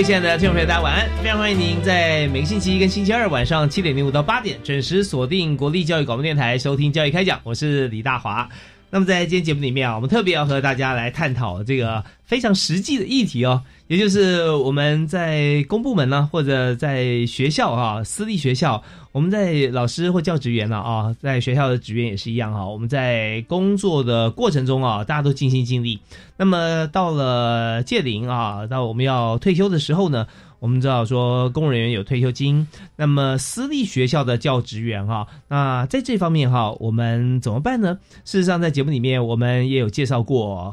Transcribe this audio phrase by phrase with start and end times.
[0.00, 1.06] 位亲爱的听众朋友，大家晚安！
[1.22, 8.48] 非常欢迎您在每个星期一跟星期二晚上七点零五到八点准时锁定国立教育广播电台收听《教育开讲》，我是李大华。
[8.92, 26.00] 那么在今天节目里面啊，我们特别要和大家来探讨这个非常实际的议题哦，也就是我们在公部门呢，或者在学校啊，私立学校，我们在老师或教职员呢啊，在学校的职员也是一样哈，我们在工作的过程中啊，大家都尽心尽力。
[26.36, 30.26] 那么到了届龄啊，到我们要退休的时候呢，
[30.60, 37.98] 我们知道说公务人员有退休金，那么私立学校的教职员哈，那在这方面哈，我们怎么办呢？
[38.24, 40.72] 事实上，在节目里面我们也有介绍过。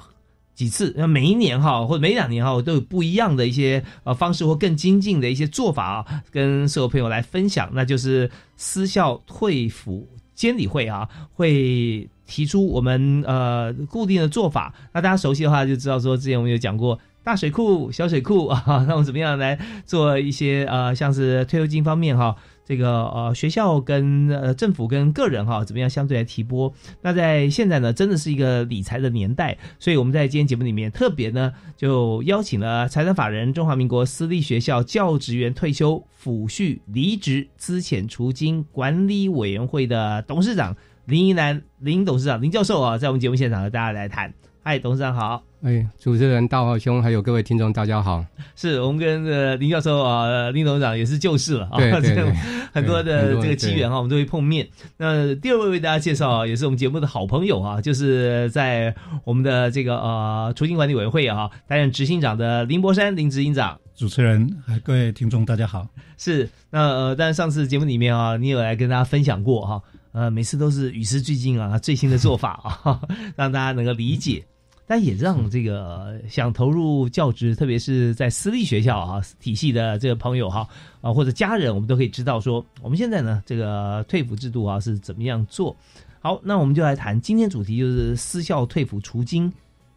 [0.54, 7.70] 几次，那每一年哈，或者每两年哈，都有不一样的一些呃方式或更精进的一些做法啊，跟所有朋友来分享。
[7.74, 14.74] 那就是私校退辅监理会啊，会提出我们呃固定的做法。
[14.92, 16.98] 那大家熟悉的话就知道，说之前我们有讲过
[17.28, 22.34] 大水库、小水库 啊，那我怎么样来做一些呃，像是退休金方面哈。
[22.64, 26.74] 这个呃，学校跟呃政府跟个人哈，怎么样相对来提拨？
[27.02, 40.74] 那在现在呢，真的是一个理财的年代，所以我们在今天节目里面特别呢，就邀请了财产法人中华民国私立学校教职员退休抚恤离职资遣除金管理委员会的董事长
[41.04, 44.34] 林依兰林董事长林教授啊，在我们节目现场和大家来谈。
[44.68, 45.42] 嗨，董事长好。
[45.62, 48.26] 哎，主持人大华兄，还有各位听众，大家好。
[48.54, 52.34] 是我们跟呃林教授啊，林董事长也是旧事了啊，对对 对，
[52.74, 54.68] 很多的这个机缘哈，我们都会碰面。
[54.98, 63.80] 那第二位为大家介绍，也是我们节目的好朋友啊，就是在我们的这个呃出境管理委员会啊担任执行长的林博山林执行长。
[63.96, 65.88] 主持人，各位听众，大家好。
[66.18, 73.00] 是那呃，但是上次节目里面啊，你有来跟大家分享过哈，呃，每次都是与时俱进啊，最新的做法啊，
[73.38, 74.44] 让大家能够理解。
[74.88, 80.66] 但也让这个想投入教职，特别是在私立学校啊体系的这个朋友哈
[81.02, 85.76] 啊或者家人，我们都可以知道说，我们现在呢这个退抚制度啊是怎么样做。
[86.22, 89.52] 好，那我们就来谈今天主题，就是私校退抚除金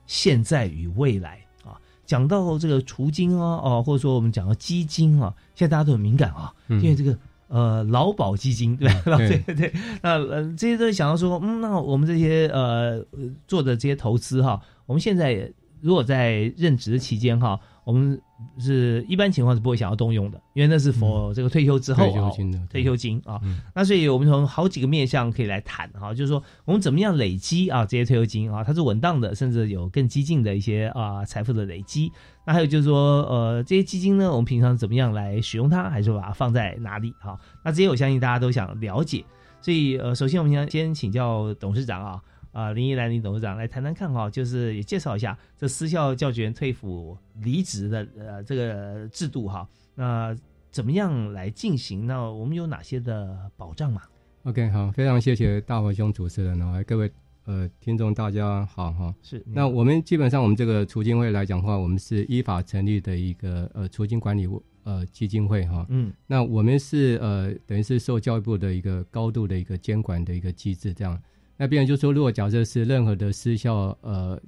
[0.07, 1.79] 现在与未来啊。
[2.05, 7.17] 讲到这个除金啊哦，或者说我们讲到基金啊，现在大家都很敏感啊，因为这个。
[7.51, 9.17] 呃，劳保基金对吧？
[9.19, 9.73] 对对对，
[10.03, 13.05] 那呃，这些都想到说，嗯，那我们这些呃
[13.49, 18.21] 做的这些投资哈，我们现在如果在任职的期间哈，我们。
[18.59, 23.39] 是一般情况是不会想要动用的，因为那是否这个退休之后退休金的退休金啊。
[23.75, 32.11] 那所以我们从好几个面向可以来谈哈，就是说我们怎么样累积啊这些退休金啊，它是稳当的，甚至有更激进的一些啊财富的累积。
[32.47, 37.39] 那还有就是说呃这些基金呢，我们平常怎么样来使用它，还是把它放在哪里哈？
[37.63, 39.23] 那这些我相信大家都想了解。
[39.61, 42.19] 所以呃，首先我们先先请教董事长啊。
[42.53, 50.37] 啊，林依兰林董事长来谈谈看哈，就是也介绍一下这私校教职员退抚离职的呃这个制度哈，那
[50.71, 52.07] 怎么样来进行？
[52.07, 54.03] 那我们有哪些的保障嘛
[54.45, 57.11] ？OK，好，非常谢谢大华兄主持人哦，各位
[57.45, 59.15] 呃听众大家好哈。
[59.23, 64.49] 是，那我们基本上我们这个除金会来讲的话，我们是依法成立的一个呃除金管理
[64.83, 65.87] 呃基金会哈。
[65.89, 71.21] 嗯，那我们是呃等于是受教育部的一个高度的一个监管的一个机制这样。
[71.61, 74.41] 那别人就说，如果假设是任何的私校呃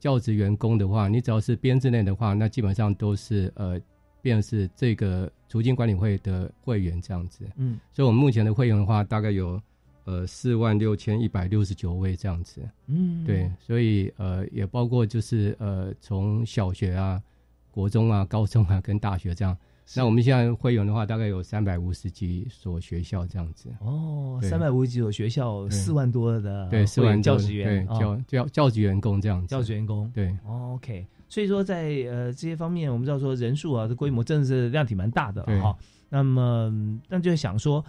[0.00, 3.78] 教职员工的话，你只要是编制内的话，那基本上都是呃，
[4.22, 7.44] 便是这个储金管理会的会员这样子。
[7.56, 9.60] 嗯，所以我们目前的会员的话，大概有
[10.04, 12.62] 呃四万六千一百六十九位这样子。
[12.86, 17.22] 嗯，对，所以呃也包括就是呃从小学啊、
[17.70, 19.54] 国中啊、高中啊跟大学这样，
[19.94, 23.68] 那我们现在会员的话，大概有三百五十几所学校这样子。
[23.80, 29.46] 哦，三百五十几所学校，四万多的对四万教职员，教教教职员工这样子。
[29.46, 31.06] 教职员工对，OK。
[31.28, 35.76] 所以说，在呃这些方面，我们知道说人数啊，这规模真的是量体蛮大的哈。
[36.08, 37.84] 那么，那就想说，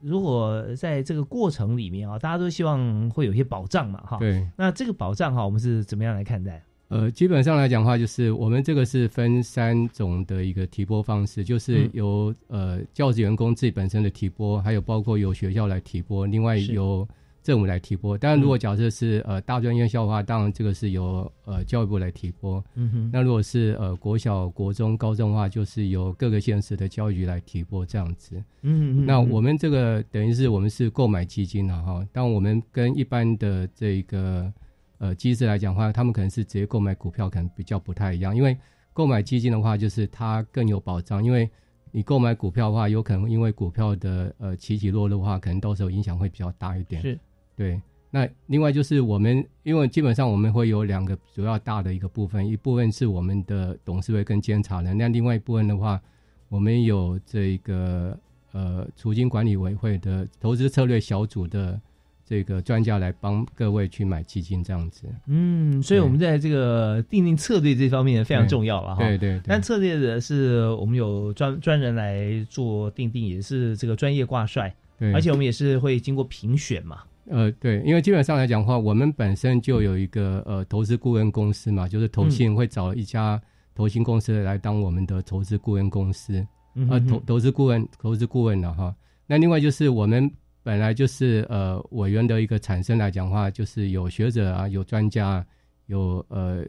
[0.00, 4.16] 如果在这个过程里面啊，大家都希望会有一些保障嘛哈。
[4.18, 4.48] 对。
[4.56, 6.64] 那这个保障哈，我们是怎么样来看待？
[6.88, 17.06] 呃，基本上来讲的话，就是我们这个是分三种的一个提拨方式，就是由呃教职员工自己本身的提拨，还有包括由学校来提拨，另外由。
[17.42, 22.60] 政府来提拨，当然如果假设是呃大专院校的话，当然这个是由呃教育部来提拨。
[22.74, 23.10] 嗯哼。
[23.12, 28.34] 那如果是呃国小、国中、高中的话，就是由各个县市的教育局来提拨这样子。
[28.62, 29.06] 嗯嗯。
[29.06, 34.52] 那我们这个等于是我们是购买基金了哈，但我们跟一般的这个
[34.98, 38.34] 呃机制来讲的话，他们可能是直接购买股票，可能比较不太一样。
[38.34, 38.56] 因为
[38.92, 41.48] 购买基金的话，就是它更有保障，因为
[41.92, 47.00] 你购买股票的话，有可能因为股票的呃起起落落的话，可能到时候影响会比较大一点。
[47.02, 47.18] 是。
[47.54, 56.00] 对，那另外就是我们，因为基本上我们会有两个主要大的一个部分，一部分是我们的董事会跟监察人，那另外一部分的话，
[56.48, 58.18] 我们有这个
[58.52, 61.80] 呃储金管理委员会的投资策略小组的
[62.28, 65.06] 这个专家来帮各位去买基金这样子。
[65.28, 69.06] 嗯，所以我们在这个定定策略这方面非常重要了哈。
[69.06, 69.40] 对对。
[69.44, 76.98] 但策略的是我们有专专人来做定定，也是这个专业挂帅，对，而且我们也是会经过评选嘛。
[77.28, 83.40] 呃，对，因为基本上来讲的话，我们本身就有一个呃投资顾问公司嘛，就是投信会找一家
[83.74, 86.44] 投信公司来当我们的投资顾问公司，
[86.88, 88.94] 啊投投资顾问投资顾问的哈。
[89.26, 90.30] 那另外就是我们
[90.66, 95.46] 本来就是呃委员的一个产生来讲话，就是有学者啊，有专家，
[95.86, 96.64] 有呃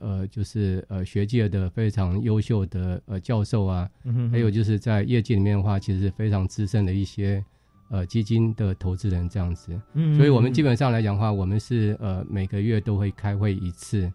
[0.00, 3.88] 呃就是呃学界的非常优秀的呃教授啊，
[4.32, 7.40] 还有就是在业界里面的话，其实非常资深的一些。
[7.88, 14.12] 呃，基金的投资人这样子，嗯，所以我们基本上来讲的话，我们是呃每个月都会开会一次。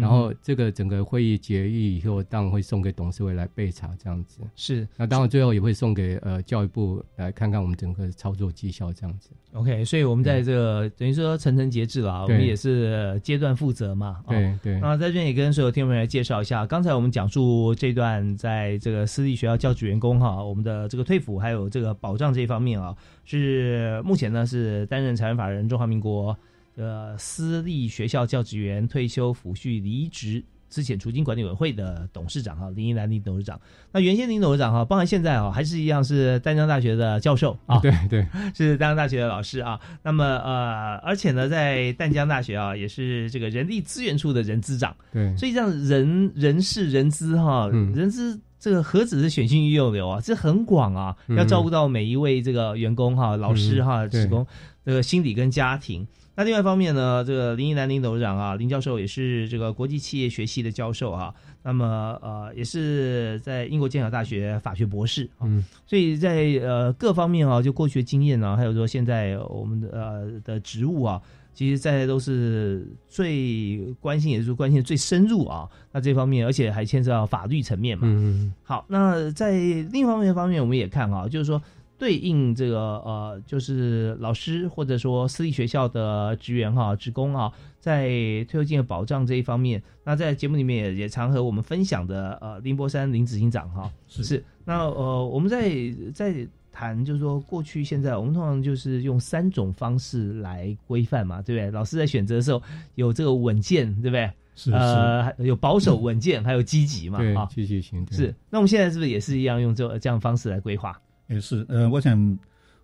[0.00, 4.86] 然后这个整个会议决议以后，当然会送给董事会来备查，这样子是。
[4.96, 9.30] 那当然最后也会送给呃教育部来看看我们整个操作绩效这样子。
[9.54, 14.22] OK，所以我们在这个等于说层层节制了，我们也是阶段负责嘛。
[14.28, 14.78] 对对。
[14.80, 22.94] 那在这边也跟所有听众们来介绍一下，刚才我们讲述这段在这个私立学校教职员工哈，我们的这个退抚还有这个保障这一方面啊，
[23.24, 26.36] 是目前呢是担任财产法人中华民国。
[26.76, 33.60] 呃，私立学校教职员退休抚恤离职资遣除金管理委员会的董事长哈，林依兰林董事长。
[33.92, 39.78] 那原先林董事长哈，包含现在啊，还是一样是丹江大学的教授啊，对对，是丹江大学的老师啊。
[40.02, 44.96] 那么呃，而且呢，在丹江大学啊，也是这个人力资源处的人资长。
[45.12, 54.46] 对，所以这样人人事人资哈，人资这个何止是选训育幼留啊，这很广啊，要照顾到每一位这个员工哈、老师哈、职工
[54.86, 56.08] 这个心理跟家庭。
[56.34, 65.46] 那另外一方面呢，这个林一南林董事长啊，林教授也是这个国际企业学系的教授啊，那么呃也是在英国剑桥大学法学博士啊，
[65.86, 71.20] 所以在呃各方面啊，就过去的经验啊，还有说现在我们的呃的职务啊，
[71.52, 75.68] 其实在都是最关心，也是关心最深入啊。
[75.92, 78.04] 那这方面，而且还牵涉到法律层面嘛。
[78.06, 78.54] 嗯。
[78.62, 81.60] 好，那在另一方面方面，我们也看啊，就是说。
[82.02, 95.70] 对应这个呃，就是老师或者说私立学校的职员哈、职工啊，在退休金的保障这一方面，那在节目里面也也常和我们分享的呃，林波山林执行长哈，是那呃，我们在
[96.12, 101.70] 在谈就是说过去现在我们通常就是用三种方式来规范嘛，对不对？
[101.70, 102.60] 老师在选择的时候
[102.96, 104.28] 有这个稳健，对不对？
[104.56, 107.18] 是呃，有保守稳健，还有积极嘛？
[107.18, 108.34] 对，积极型是。
[108.50, 111.00] 那我们现在是不是也是一样用这这样方式来规划？
[111.32, 112.38] 也是，呃，我想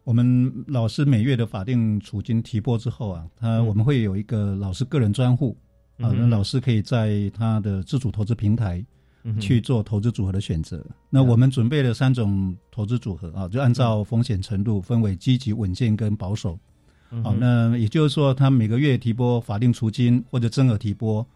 [0.05, 5.57] 我们老师每月的法定储金提拨之后啊，他我们会有一个老师个人专户
[5.99, 8.83] 啊，那老师可以在他的自主投资平台
[9.38, 10.83] 去做投资组合的选择。
[11.11, 16.59] 那我们准备了三种投资组合啊，就按照风险程度分为积极、稳健跟保守。
[17.23, 21.26] 好，那也就是说，他每个月提拨法定储金或者增额提拨，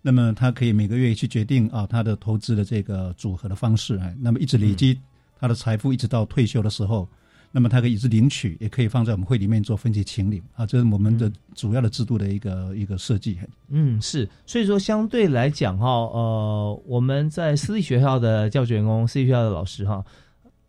[0.00, 4.98] 那么他可以每个月去决定啊他的投资的这个组合的方式哎，那么一直累积。
[5.42, 7.08] 他的财富一直到退休的时候，
[7.50, 13.36] 那么他可以一直领取，也可以放在我们会里面做分期清领啊，这是我们的主要的制度的一个一个设计。
[13.68, 20.04] 嗯，是，所以说相对来讲哈，呃，我们在私立学校的教职员工、私立学校的老师哈，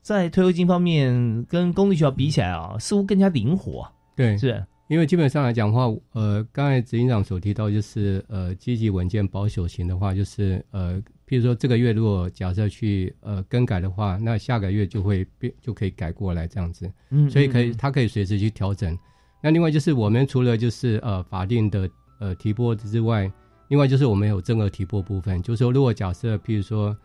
[0.02, 3.88] 在退休金方面跟公立学校比起来啊，似乎更加灵活。
[4.16, 11.00] 对，是因为基本上来讲的话，呃，刚才执行长所提到就是呃，积极稳健保守型的话，就是呃。
[11.34, 16.88] 譬比如说这个月如果假设去呃更改的话，那下个月就会变就可以改过来这样子。
[17.10, 18.96] 嗯，所以可以它可以随时去调整。
[19.42, 23.32] 那另外就是我们除了就是呃法定的呃提拨之外，
[23.70, 26.96] 另外就是我们有增额提拨部分，就是说如果假设譬如说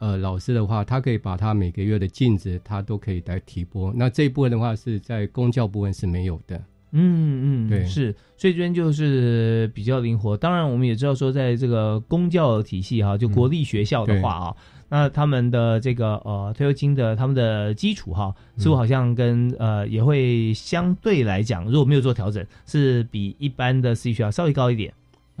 [0.00, 3.90] 呃老师的话，他可以把他每个月的净值他都可以来提拨。
[3.96, 6.62] 那这一部分的话是在公教部分是没有的。
[6.92, 10.34] 嗯嗯，对，是，所以这边就是比较灵活。
[10.36, 14.56] 当然，我们也知道说，在这个公教体系哈，就国立学校的话啊，
[14.88, 24.90] 那他们的这个呃退休金的他们的基础哈，似乎好像跟呃也会相对来讲，如果没有做调整，是比一般的私立学校稍微高一点。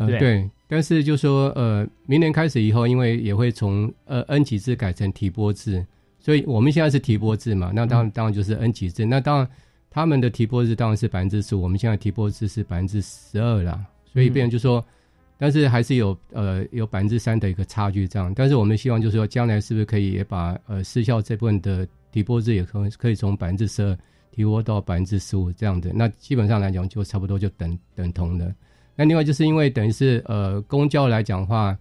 [0.06, 5.86] 对，对，但是就说呃，明年开始以后，因为也会从呃 N 级制改成提拨制，
[6.20, 9.48] 所以我们现在是提拨制嘛，那当然当然就是 N 级制，那当然。
[9.90, 14.84] 他们的提拨日当然是百分之十，我们现在提拨日是百分之十二啦，所以变成就说，
[15.38, 18.32] 但是还是有呃有百分之三的一个差距这样。
[18.34, 23.98] 但是我们希望就是说，将来是不是可以也把呃失效这部分的提拨日也可可以从百分之十二
[24.30, 25.90] 提拨到百分之十五这样的？
[25.94, 28.54] 那基本上来讲就差不多就等等同的。
[28.94, 31.76] 那另外就是因为等于是呃公交来讲话，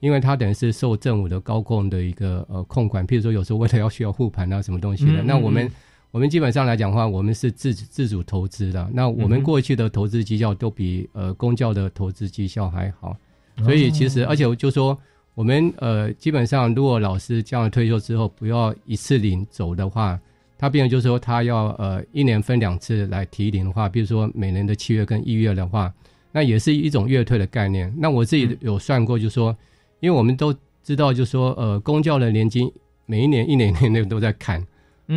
[0.00, 5.70] 因为它等于是受政府的高控的一个呃控管，譬如说有时候为了要需要护盘啊什么东西的，那我们。
[6.12, 8.90] 我们基本上来讲的话，我们是自自主投资的。
[8.92, 13.16] 那我们过去的投资绩效都比呃公教的投资绩效还好，
[13.62, 14.98] 所以其实而且就说
[15.34, 20.18] 我们呃基本上如果老师将来退休之后不要一次领走的话，
[20.58, 25.94] 他变成就是说他要呃一年分两次来提领的话，比如说每年的七月跟一月的话，
[26.32, 27.92] 那也是一种月退的概念。
[27.96, 29.56] 那我自己有算过，就说
[30.00, 30.52] 因为我们都
[30.82, 32.68] 知道，就说呃公教的年金
[33.06, 34.66] 每一年一年年内都在砍。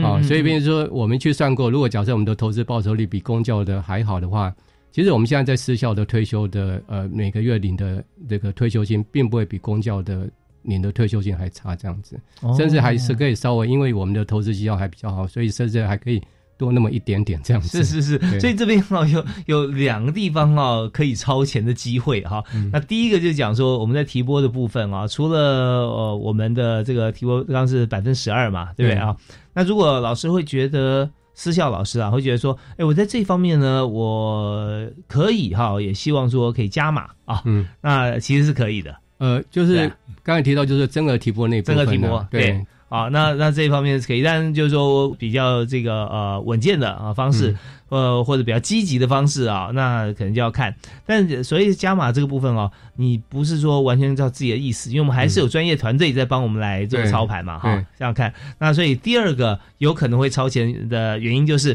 [0.01, 4.53] 啊，所以，比如说，我们去算过，如果假设我们的投资报酬率比公教的还好的话，
[4.91, 10.29] 其实我们现在在私校的退休的呃每个月领的这个退休金，并不会比公教的
[10.63, 12.19] 领的退休金还差，这样子，
[12.57, 16.21] 甚至还是可以稍微，因为我们的投资绩效还比较好，所以甚至还可以。
[16.63, 22.41] 多那么一点点这样子，是是是，所以这边哈有有两个地方哈可以超前的机会哈。
[22.71, 29.15] 那第一个就是讲说我们在提拨的部分啊，除了呃我们的这个提拨刚刚是百分之十二嘛，对不对啊？
[29.53, 37.41] 那如果老师会觉得私校老师啊会觉得说，哎，我在这方面呢，我可以哈，也希望说可以加码啊。
[37.45, 38.95] 嗯，那其实是可以的。
[39.17, 39.91] 呃，就是
[40.23, 42.65] 刚才提到就是增额提拨那部分，增额提拨对。
[42.93, 47.57] 啊，那那这一方面是可以，但就是说比较这个呃稳健的啊方式，
[47.89, 50.75] 呃或者比较积极的方式啊，那可能就要看。
[51.03, 58.31] 但所以加码这个部分哦，你不是说完全照自己的意思，因为我们还是有专业团队在帮我们来做操盘嘛，哈，这样看。
[58.59, 61.71] 那所以第二个有可能会超前的原因，就是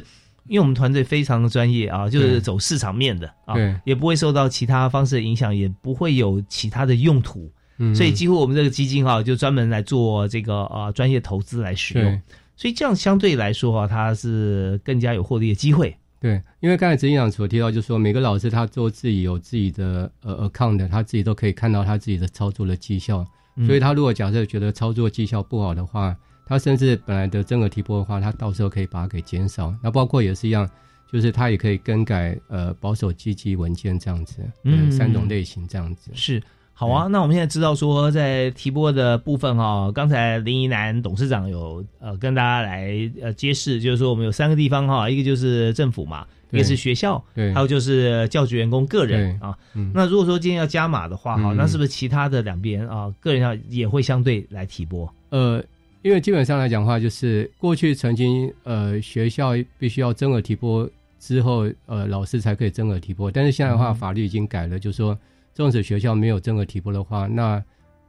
[0.46, 7.50] 因为我们团队非常的专业啊，就是走市场面的啊，也不会受到其他方式的影响，也不会有其他的用途。
[7.94, 12.20] 所以几乎我们这个基金哈，就专门来做这个呃专业投资来使用，
[12.56, 15.96] 所以这样相对来说哈，它是更加有获利的机会。
[16.20, 23.24] 对，因为刚才执行长所提到，就是说每个老师他做自己有自己的呃 account，他自己都可以看到他自己的操作的绩效。
[23.64, 26.16] 所以他如果假设觉得操作绩效不好的话，
[26.46, 29.72] 他甚至本来的增额提拨的话，他到时候可以把它给减少。
[29.80, 30.68] 那包括也是一样，
[31.12, 36.42] 就是他也可以更改呃保守积极文件这样子，嗯，三种类型这样子是。
[36.80, 49.58] 好啊，那我们现在知道说，在提拨的部分哈，刚才林怡南董事长有呃跟大家来呃揭示，就是说我们有三个地方哈，一个就是政府嘛，一个是学校，对，还有就是教职员工个人啊。
[49.92, 55.12] 那如果说今天要加码的话哈，那是不是其他的两边啊，个人要也会相对来提拨？
[55.30, 55.60] 呃，
[56.02, 65.18] 因为基本上来讲话，就是过去曾经呃学校必须要增额提拨之后，呃老师才可以增额提拨，但是现在的话法律已经改了，就是说。
[65.58, 67.60] 纵使学校没有增额提拨的话，那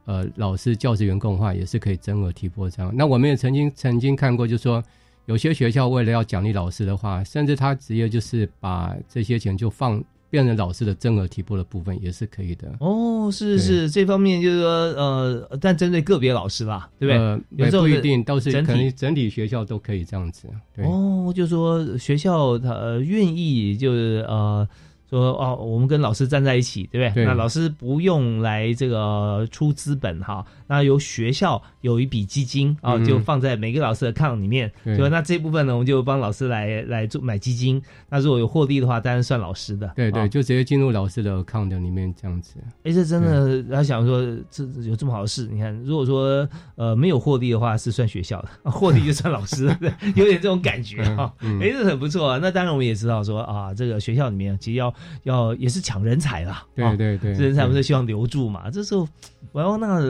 [0.04, 2.94] 呃，老师、教职员工的话也是可以增额提拨这样。
[2.94, 4.80] 那我们也曾经曾经看过，就是说
[5.26, 12.72] 有些学校为了要奖励老师的话，甚至他直接就是把这些钱就放变成老师的增额提拨的部分，也是可以的。
[12.78, 17.64] 哦，是是，这方面就是说呃，但针对个别老师吧，对不对？
[17.64, 20.46] 有时候不一定，倒是可能整体学校都可以这样子。
[20.76, 24.68] 哦，就是说学校他愿意就是呃。
[25.10, 27.24] 说哦，我们跟老师站在一起，对不对？
[27.24, 34.70] 那老师不用来这个出资本哈，那由学校有一笔基金啊，就放在每个老师的 account 里面。
[34.84, 37.82] 对，那这部分呢，我们就帮老师来来做买基金。
[38.08, 39.90] 那如果有获利的话，当然算老师的。
[39.96, 42.54] 对对，就直接进入老师的 account 里面这样子。
[42.84, 45.48] 哎，这真的，他想说这有这么好的事？
[45.50, 51.32] 你看，如果说呃没有获利的话，是算学校的； 获利就算老师，对， 有点这种感觉哈。
[51.40, 52.38] 哎，这很不错啊。
[52.40, 56.64] 那当然我们也知道说啊，这个学校里面其实要要也是抢人才啦。
[56.74, 58.70] 对对对，人才不是希望留住嘛？
[58.70, 59.08] 这时候，
[59.52, 60.00] 我要那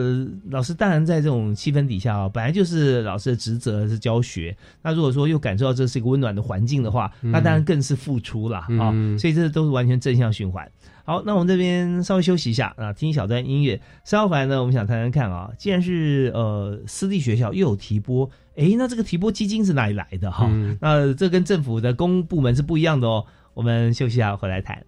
[0.49, 4.55] 老师当然在这种气氛底下啊，本来就是老师的职责是教学。
[4.81, 8.93] 那如果说又感受到这是一个温暖的环境的话，那当然更是付出了啊。
[9.17, 10.69] 所以这都是完全正向循环。
[11.03, 13.81] 好，那我们这边稍微休息一下啊，听一小段音乐。
[14.05, 20.49] 稍后回来呢，我们想谈谈看啊，既然是呃私立学校又有提拨，哎，那这个提拨基金是哪里来的哈？
[20.79, 23.25] 那这跟政府的公部门是不一样的哦。
[23.61, 24.83] 我们休息一下，回来谈。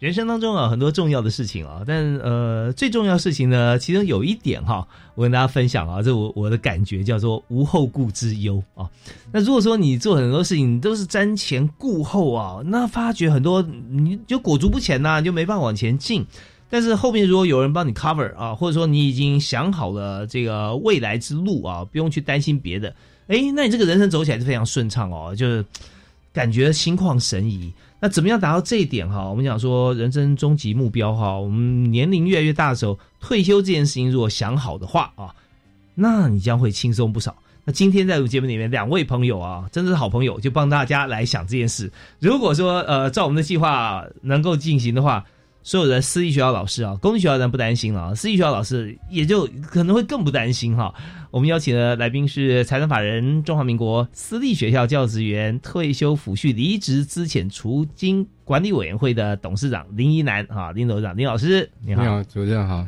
[0.00, 4.86] 人生当中啊，很多重要的事情啊，但呃，最重要的事情呢，其中有一点哈，
[5.16, 8.88] 我跟大家分享啊，这我我的感觉叫做无后顾之忧啊。
[9.32, 13.60] 那如果说你做很多事情都是瞻前顾后啊，那发觉很多
[13.90, 16.24] 你就裹足不前呐，就没办法往前进。
[16.70, 22.94] 但是后面如果有人帮你 cover 啊，或者说你已经想好了这个未来之路啊，不用去担心别的，
[23.26, 25.64] 哎，那你这个人生走起来是非常顺畅哦，就是
[26.30, 27.72] 感觉心旷神怡。
[28.00, 29.28] 那怎么样达到这一点哈？
[29.30, 35.34] 我们讲说人生终极目标哈，我们年龄越来越大的时候，退休这件事情如果想好的话啊，
[35.94, 37.34] 那你将会轻松不少。
[37.64, 41.90] 那今天在我节目里面，两位朋友啊，真的是好朋友，就帮大家来想这件事。
[42.18, 45.24] 如果说呃，照我们的计划能够进行的话。
[45.62, 50.94] 所有的私立学校老师啊，公立学校咱不担心了，私立学校老师也就可能会更不担心哈。
[51.30, 62.86] 我们邀请的来宾是财团法人中华民国私立学校教职员退休抚恤离职资遣除金管理委员会的董事长林一南啊，林董事长林老师，你好，主任好。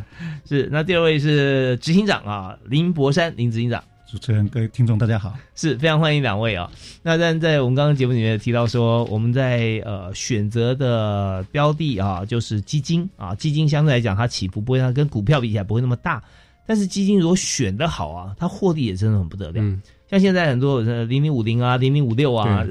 [0.49, 3.85] 是，那第二位是执行长啊，林博山林执行长。
[4.11, 6.69] 主持人、各位听众，大家好，是非常欢迎两位啊。
[7.01, 16.21] 那但在我们刚刚节目里面提到说，我们在呃选择的标的啊，就是基金啊，基金相对来讲它起伏不会，它跟股票比起来不会那么大。
[16.67, 19.63] 但是基金如果选的好啊，它获利也真的很不得了。
[20.09, 22.67] 像现在很多零零五零啊、零零五六啊，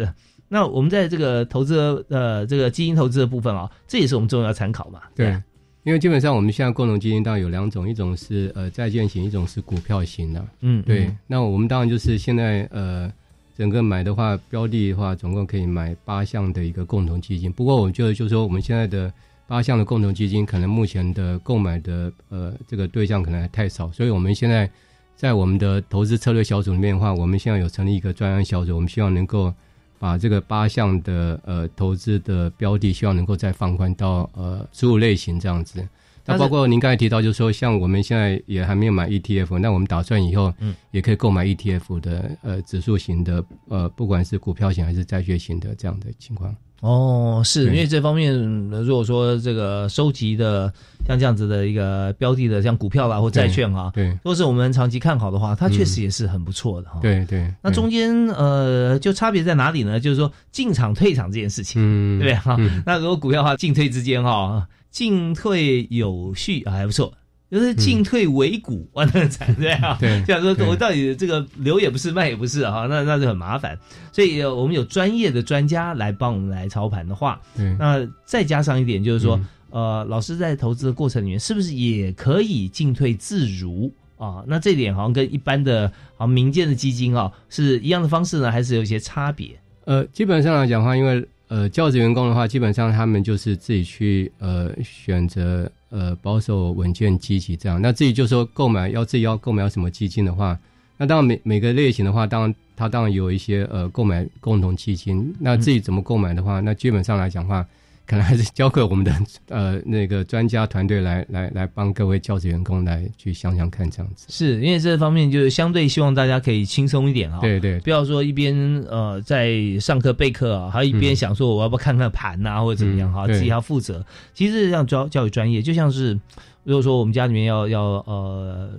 [0.50, 5.04] 那我们在这个投资呃这个基金投资的部分啊，这也是我们重要参考嘛。
[5.16, 5.42] 对。
[5.84, 10.48] 因为基本上我们现在共同基金当然有两种，一种是呃债券型，一种是股票型的。
[10.60, 11.10] 嗯，对。
[11.26, 13.12] 那我们当然就是现在呃
[13.58, 17.52] 整个买的话，标的的话，总共可以买八项的一个共同基金。
[17.52, 19.12] 不过我觉得就是说，我们现在的
[19.48, 24.70] 八项的共同基金，可能目前的购买的呃这个对象可能还太少，所以我们现在
[25.16, 29.54] 在我们的投资策略小组里面的话，我们现在有成立一个专案小组，我们希望能够。
[30.00, 35.88] 把这个八项的呃投资的标的，希望能够再放宽到呃十五类型这样子。
[36.26, 46.56] 那包括您刚才提到，就是说像我们现在也还没有买 ETF，那我们打算以后嗯也可以购买 ETF 的呃指数型的呃不管是股票型还是债券型的这样的情况。
[46.82, 48.34] 哦，是因为这方面，
[48.70, 50.72] 如果说这个收集的
[51.06, 57.00] 像这样子的一个标的的，像股票啦或债券啊，对，都是我们长期看好的话，它确实也是很不错的哈。
[57.02, 57.54] 对对。
[57.62, 60.00] 那中间呃，就差别在哪里呢？
[60.00, 62.58] 就是说进场退场这件事情，对不对哈？
[62.86, 67.14] 那如果股票的话，进退之间哈，进退有序还不错。
[67.52, 69.98] 就是进退维谷， 哇，那惨 对啊！
[70.00, 73.78] 对，这样说我到底这个留也不是，卖也不是哈，那那就很麻烦。
[74.12, 77.42] 所以我们有专业的专家来帮我们来操盘的话，
[77.80, 79.40] 那再加上一点就是说，
[79.72, 84.44] 呃，老师在投资的过程里面是不是也可以进退自如啊？
[84.48, 89.60] 那这点好像跟一般的啊民间的基金啊是一样的方式呢，还是有一些差别？
[89.86, 97.82] 呃，基本上来讲的话，因为呃，教职员工的话，基本上他们就是自己去呃选择呃保守、稳健、积极这样。
[97.82, 100.58] 那至于就说购买要自己要购买什么基金的话，
[100.98, 105.34] 那当然每每个类型的话，当然它当然有一些呃购买共同基金。
[105.40, 107.66] 那自己怎么购买的话，那基本上来讲话。
[108.10, 109.14] 可能还是交给我们的
[109.50, 118.56] 呃那个专家团队来来来帮各位教职员工来去想想看这样子，是因为这方面就是相对希望大家可以轻松一点啊，对对，不要说一边
[118.90, 124.04] 呃在上课备课啊，还有一边想说我要不要看看盘呐或者怎么样哈，自己要负责。
[124.34, 126.20] 其实让教教育专业就像是
[126.64, 128.72] 如果说我们家里面要要呃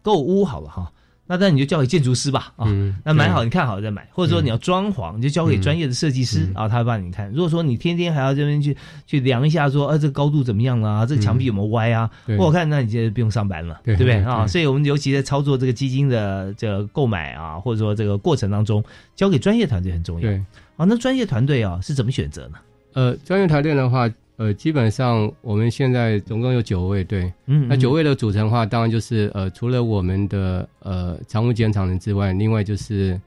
[0.00, 0.90] 购物好了哈。
[1.28, 2.66] 那那你就交给建筑师吧，啊，
[3.04, 7.30] 那买好你看好再买，或者说你要装潢，你就交给专业的设计师啊，他会帮你看。
[7.30, 8.74] 如果说你天天还要这边去
[9.06, 11.04] 去量一下，说，啊，这个高度怎么样啊？
[11.04, 12.10] 这个墙壁有没有歪啊？
[12.24, 14.46] 不好看，那你就不用上班了，对不对啊？
[14.46, 18.82] 所以我们尤其在操作这个基金的这个购买啊，或者说这个过程当中，
[19.14, 20.22] 交给专业团队很重要。
[20.22, 20.36] 对，
[20.76, 22.58] 啊，那专业团队啊是怎么选择呢？
[22.94, 24.10] 呃，专业团队的话。
[24.38, 33.20] 呃，基本上我们现在总共有九位，对，嗯，那九位的组成的话，当然就是呃，除了我们的呃常务监察人之外，另外就是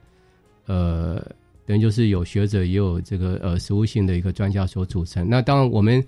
[0.66, 1.24] 呃，
[1.66, 5.30] 等于就是有学者，也有这个呃实务性的一个专家所组成。
[5.30, 6.04] 那当然，我们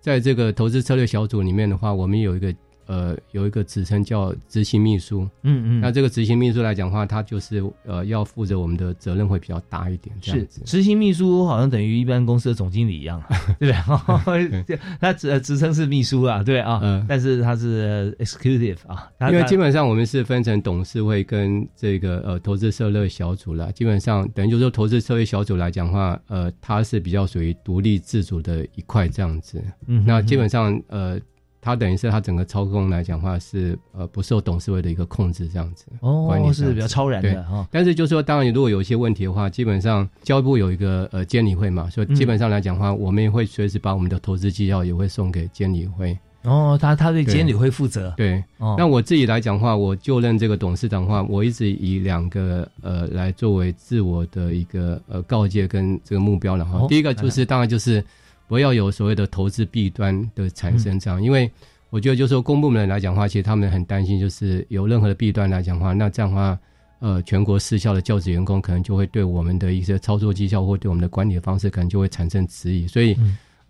[0.00, 2.54] 在这个投资策略小组里面的话，我们有一个。
[2.88, 10.62] 呃，有一个职称叫执行秘书，嗯嗯，那这个执行秘书来讲的话，他就是呃要负责我们的责任会比较大一点，这样子。
[10.64, 13.22] 执行秘书好像等于一般公司的总经理一样，
[13.60, 14.78] 对不对？
[14.98, 31.20] 他职职称是秘书啊，对啊，嗯，但是他是 executive 啊，因为基本上我们是分成董事会跟这个呃投资策略小组了，基本上等于就是说投资策略小组来讲的话，呃，它是比较属于独立自主的一块这样子，嗯，那基本上呃。
[31.68, 37.68] 它等于是它整个操控来讲话是呃不受董事会的一个控制这样子哦，管理是比较超然的哈。
[37.70, 46.18] 但是就是说，当然如果有一些问题的话，基本上教育部有一个呃监理会嘛，所以基本上来讲话，我们也会随时把我们的投资绩效也会送给监理会。
[46.44, 48.14] 哦，他他对监理会负责。
[48.16, 48.42] 对，
[48.78, 56.86] 那我自己来讲话，我就任这个董事长的话，我一直以两个呃来作为自我的一个呃告诫跟这个目标了哈。
[56.88, 58.02] 第一个就是当然就是。
[58.48, 61.50] 不要有所谓的投资弊端的产生，这样，因为
[61.90, 66.58] 我觉得就是说公部门来讲话，其实他们很担心，就是有任何的弊端来讲话，那这样的话，
[67.00, 72.86] 呃，全国失效的教职员工可能就会对我们的一些操作绩效或对我们的管理的方式，可能就会产生质疑。
[72.86, 73.16] 所以，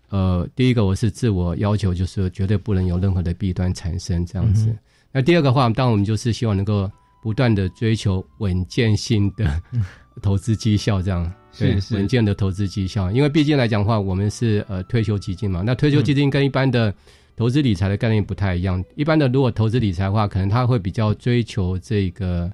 [0.09, 4.75] 呃，第一个我是自我要求，就是绝对不能有任何的弊端产生这样子。
[5.11, 6.89] 那第二个话，当然我们就是希望能够
[7.21, 9.61] 不断的追求稳健性的
[10.21, 11.31] 投资绩效，这样。
[11.57, 15.61] 对稳健的投资绩效，因为毕竟来讲的话，我们是呃退休基金嘛。
[15.65, 16.93] 那退休基金跟一般的
[17.35, 18.81] 投资理财的概念不太一样。
[18.95, 22.49] 一般的如果投资理财的话，可能他会比较追求这个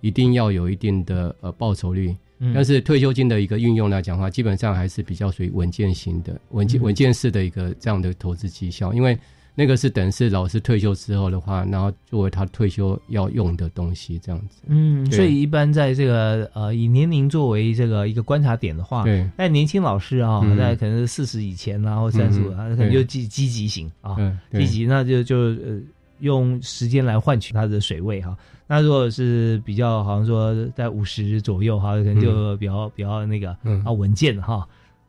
[0.00, 2.16] 一定要有一定的呃报酬率。
[2.54, 9.16] 但是退休金的一个运用来讲的话，基本上还是比较属于稳健型的、稳健稳健式的一个这样的投资绩效，因为。
[9.58, 14.62] 那个是等是老师退休之后的话，然后作为他退休要用的东西，这样子。
[14.68, 24.16] 嗯，所以一般在这个呃以年龄作为这个一个观察点的话，对，那年轻老师啊，在可能是四十以前啊，或三十五，他可能就积积极型啊，
[24.52, 25.80] 积极，那就就呃
[26.20, 28.36] 用时间来换取他的水位哈。
[28.68, 33.50] 那如果是比较好像说在五十左右哈，可能就比较比较那个
[33.84, 34.64] 啊稳健哈。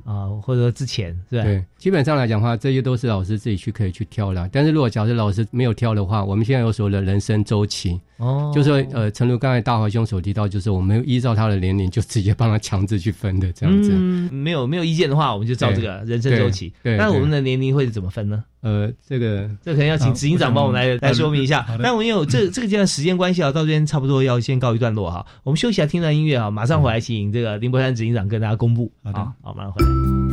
[0.06, 1.44] 啊，或者说之前是吧？
[1.44, 4.50] 对，基本上来讲的话，这些都是老师自己去可以去挑的。
[4.52, 8.00] 但是如果假设老师没有挑的话，我们现在有所谓的人生周期。
[8.18, 13.92] 哦，就是说，呃，陈如刚才大华兄所提到，就是我们依照他的年龄，就直接帮他强制去分的这样子。
[13.94, 16.74] 嗯，没有没有意见的话，我们就照这个人生周期。
[16.84, 18.44] 对，那我们的年龄会怎么分呢？
[18.60, 21.66] 呃，这个这可能要请执行长帮我们来来说明一下。
[21.80, 25.26] 那我们有这这个阶段时间关系啊，到这边差不多要先告一段落哈。
[25.44, 28.92] 我们休息下，听段音乐啊，马上回来，请这个林伯山执行长跟大家公布。
[29.02, 29.99] 好，好，马上回来。
[30.00, 30.29] 一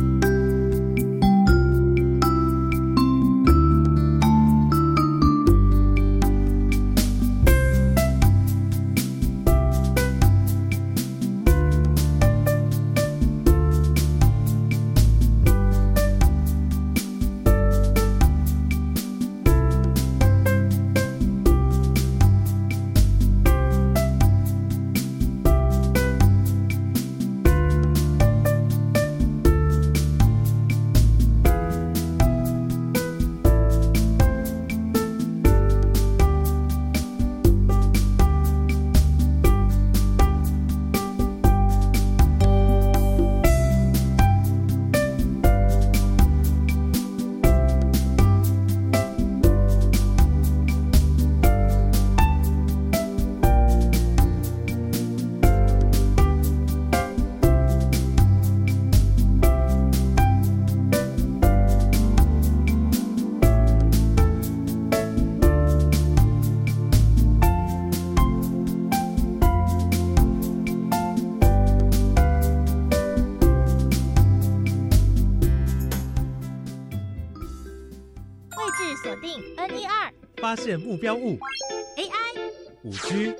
[80.87, 81.37] 目标物
[81.97, 82.39] ；AI，
[82.83, 83.35] 五 G；AR，VR，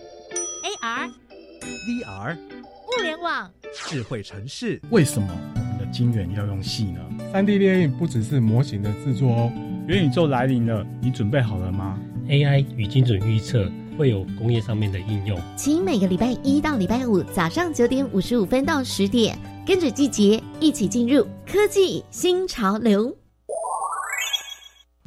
[2.36, 4.82] 物联网，智慧城市。
[4.90, 7.00] 为什么我们的晶圆要用细呢？
[7.32, 9.50] 三 D 列印不只是模型的制作哦。
[9.88, 15.40] 元宇宙来临了，你准备好了吗？AI 与精准预测会有工业上面的应用。
[15.56, 23.18] 请每个礼拜一到礼拜五早上九点五十五分到十点，跟着季节一起进入科技新潮流。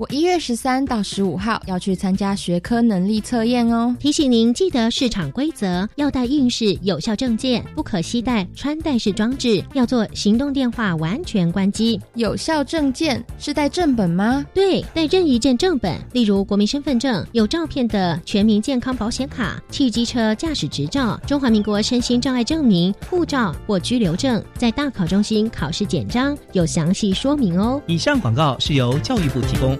[0.00, 3.94] 我一月十三到十五号要去参加学科能力测验哦。
[4.00, 12.00] 提醒您记得市场规则，要带应试有效证件，不可携带穿戴式装置，要做行动电话完全关机。
[12.14, 14.42] 有效证件是带正本吗？
[14.54, 27.82] 对，带任意一件正本，例如国民身份证、有照片的全民健康保险卡、汽机车驾驶执照、中华民国身心障碍证明、护照或居留证，在大考中心考试简章有详细说明哦。
[27.86, 29.78] 以上广告是由教育部提供。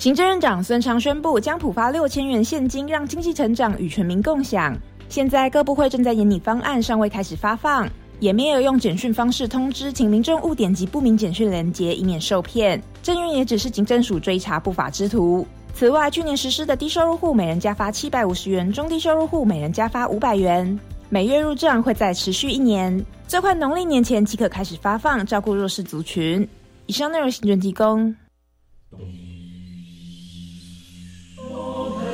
[0.00, 4.74] 行政院长孙昌宣布，将普发六千元现金，让经济成长与全民共享。
[5.10, 7.86] 现在各部会正在研拟方案，尚未开始发放，
[8.18, 12.82] 也没有用简讯方式通知，请民众勿点击不明简讯连接，以免受骗。
[13.02, 15.46] 政院也只是警政署追查不法之徒。
[15.74, 26.48] 此外，去年实施的低收入户每人加发七百五十元，中低收入户每人加发五百元，每月入账会再持续一年，最快农历年前即可开始发放，照顾弱势族群。
[26.86, 28.16] 以上内容，行政提供。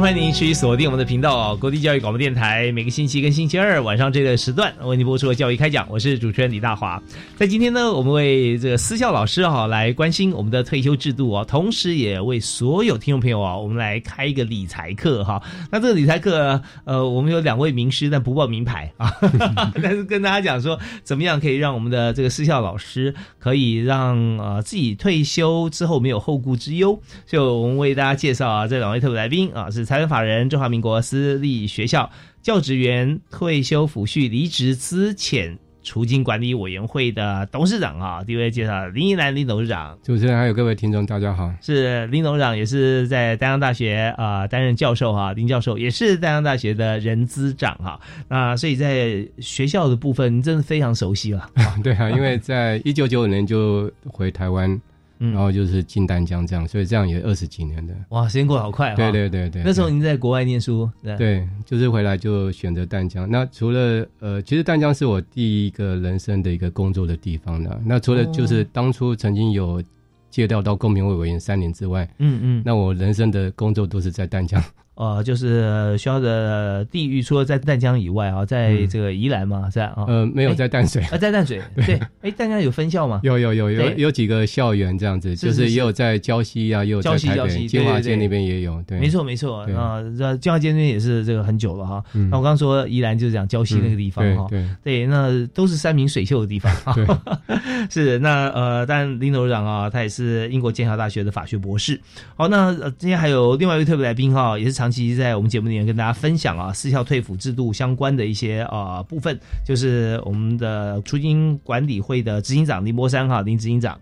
[0.00, 7.00] 欢迎您持续锁定我们的频道哦，国立教育广播电台，每个星期跟星期二晚上这个时段为您播出的教育开讲，我是主持人李大华。
[7.36, 15.40] 在今天呢，我们为这个私校老师哈来关心我们的退休制度哦，同时也为所有听众朋友啊，我们来开一个理财课哈。
[15.70, 19.14] 那这个理财课，呃，我们有两位名师，但不报名牌啊，
[19.80, 27.00] 但是跟大家讲说，怎么样可以让我们的这个私校老师可以让呃自己退休之后没有后顾之忧。
[27.26, 29.83] 就我们为大家介绍啊，这两位特别来宾啊是。
[29.84, 32.10] 财团法人中华民国私立学校
[32.42, 39.98] 教职员退休抚恤离职资遣除金管理委员会的董事长啊，第一位介绍林依兰林董事长。
[40.02, 41.52] 主持人还有各位听众，大家好。
[41.60, 48.00] 是林董事长，也是在丹阳大学啊担任教授哈，林教授也是丹阳大学的人资长哈。
[48.28, 51.50] 那所以在学校的部分，真的非常熟悉了。
[51.84, 54.80] 对啊，因为在一九九五年就回台湾。
[55.18, 58.94] 然后就是进丹江这样，所以这样也二十几年的哇，时间过得好快。
[58.94, 63.30] 对对对对，那时候您在国外念书，对，就是回来就选择丹江。
[63.30, 67.80] 那除了呃，其实丹江是我第一个人生的一个工作的地方的。
[67.84, 69.82] 那除了就是当初曾经有
[70.30, 74.62] 借调到公民委委员三年之外，嗯嗯，那我人生的工作都是在丹江。
[74.96, 81.02] 呃，就是学校的地域，除了在淡江以外啊，在这个宜兰嘛，在啊，呃，没有在淡水。
[81.04, 83.18] 啊，在淡水， 对，哎，淡江有分校吗？
[83.24, 89.62] 有有有有有几个校园这样子，就是也有在礁溪啊，也有在台北金华街那边也有，对，没错没错。
[89.76, 92.04] 啊，这金华街那边也是这个很久了哈。
[92.30, 97.04] 那我刚刚说宜兰就是讲礁溪那个地方哈，对对，那都是山明水秀的地方， 对，
[97.90, 102.00] 是那呃，但林董事长啊，他也是英国剑桥大学的法学博士。
[102.36, 104.83] 好，那今天还有另外一位特别来宾哈，也是长。
[104.84, 113.98] 长期在我们节目里面跟大家分享啊，私校退辅制度相关的一些啊部分，就是我们的出金管理会的执行长林波山哈，林执行长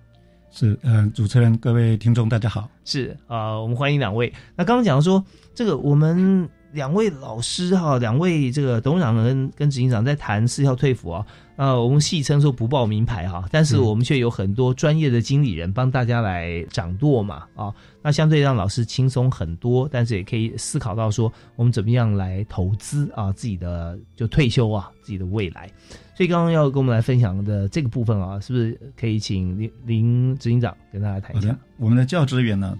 [0.50, 4.32] 是嗯，主持人各位听众大家好，是啊，我们欢迎两位。
[4.56, 11.24] 那刚刚讲说这个我们两位老师哈，两位这个董事长跟跟执行长在谈私校退服啊。
[11.56, 25.70] 呃，我们戏称说不报名牌哈，但是我们却有很多专业的经理人帮大家来掌舵嘛啊，那相对让老师轻松很多，但是也可以思考到说我们怎么样来投资啊自己的就退休啊自己的未来，
[26.16, 31.56] 所以刚刚要跟我们来分享的这个部分啊，是不是可以请林林执行长跟大家谈一下？
[31.76, 32.76] 我们的教职员呢？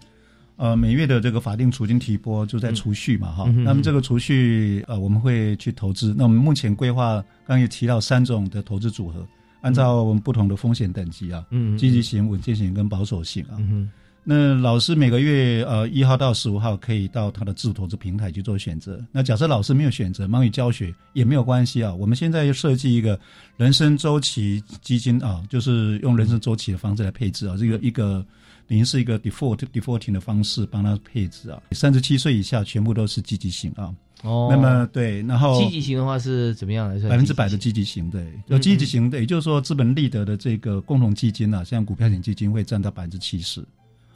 [0.62, 3.52] 呃，每月的这个法定储金提拨就在储蓄嘛，哈。
[3.64, 6.14] 那么这个储蓄，呃，我们会去投资。
[6.16, 9.26] 那我们目前规划，刚刚也提到三种的投资组合，
[9.60, 13.58] 按照我们不同的风险等级啊，嗯，积极型、稳健型跟保守型啊。
[13.58, 13.90] 嗯
[14.24, 19.04] 那老师每个月呃一号到十五号可以到他的自主投资平台去做选择。
[19.10, 21.92] 那假设老师没有选择，忙于教学也没有关系啊。
[21.92, 23.18] 我们现在又设计一个
[23.56, 28.24] 人生周期基金啊，就是用人生周期的方式来配置啊，这个一个
[28.72, 31.60] 等于是一个 default defaulting 的方式帮他配置啊。
[31.72, 33.94] 三十七岁以下全部都是积极型啊。
[34.22, 37.06] 哦，那么对，然后积极型的话是怎么样来？
[37.06, 43.62] 百分之百的积极型，对，有积极型的，也就是说资本利得的这个共同基金啊，像股票型基金会占到百分之七十。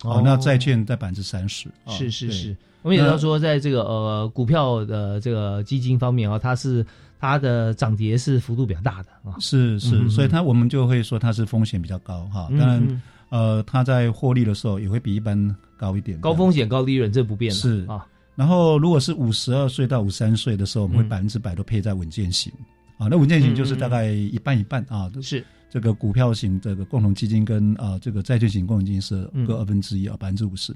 [0.05, 2.57] 哦，那债券在百分之三十，是是是。
[2.81, 6.87] 我们也要说，在这个呃股票的这个基金方面啊，它是
[7.21, 9.37] 它的涨跌是幅度比较大的啊。
[9.39, 12.49] 是是，所以它我们就会说它是风险比较高哈。
[12.51, 13.03] 当然，
[13.37, 15.37] 呃，它在获利的时候也会比一般
[15.77, 16.19] 高一点。
[16.21, 18.07] 高风险高利润，这不变是啊。
[18.35, 22.53] 然后，如果是五十二岁到五三岁的时候，我们会百分之百都配在稳健型
[22.99, 23.09] 啊。
[23.11, 25.11] 那稳健型就是大概一半一半啊。
[25.23, 25.45] 是。
[25.69, 30.75] 这个股票型这个共同基金跟啊这个债券型共同基金是各二分之一啊百分之五十，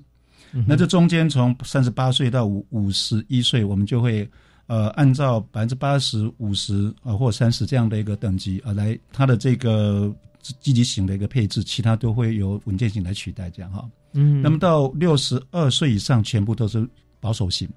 [0.66, 4.28] 那这中间从三十八岁到五五十一岁，我们就会
[4.66, 13.88] 呃按照百分之八十五十啊或三十这样的一个等级啊来它的这个积极型的一个配置，其他都会由稳健型来取代这样哈。
[14.12, 16.88] 嗯，那么到六十二岁以上，全部都是
[17.20, 17.68] 保守型。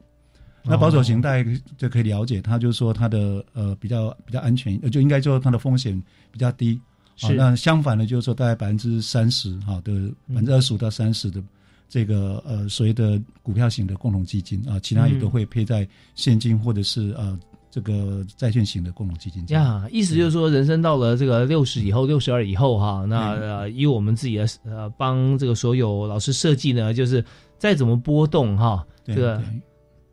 [0.65, 6.79] 那保守型大家就可以了解，它就是说它的呃比较比较安全，就应该说它的风险比较低。
[7.17, 11.43] 是，那相反的，就是说大概百分之三十哈的百分之二十五到三十的
[11.89, 17.37] 这个呃所谓的股票型的共同基金啊，其他也都会配在现金或者是呃
[17.73, 19.43] 这个债券型的共同基金。
[19.47, 27.25] 呀，意思就是说，人生到了这个六十以后、六十二以后哈，那呃以我们自己的呃帮这个所有老师设计呢，就是
[27.57, 29.41] 再怎么波动哈，这个。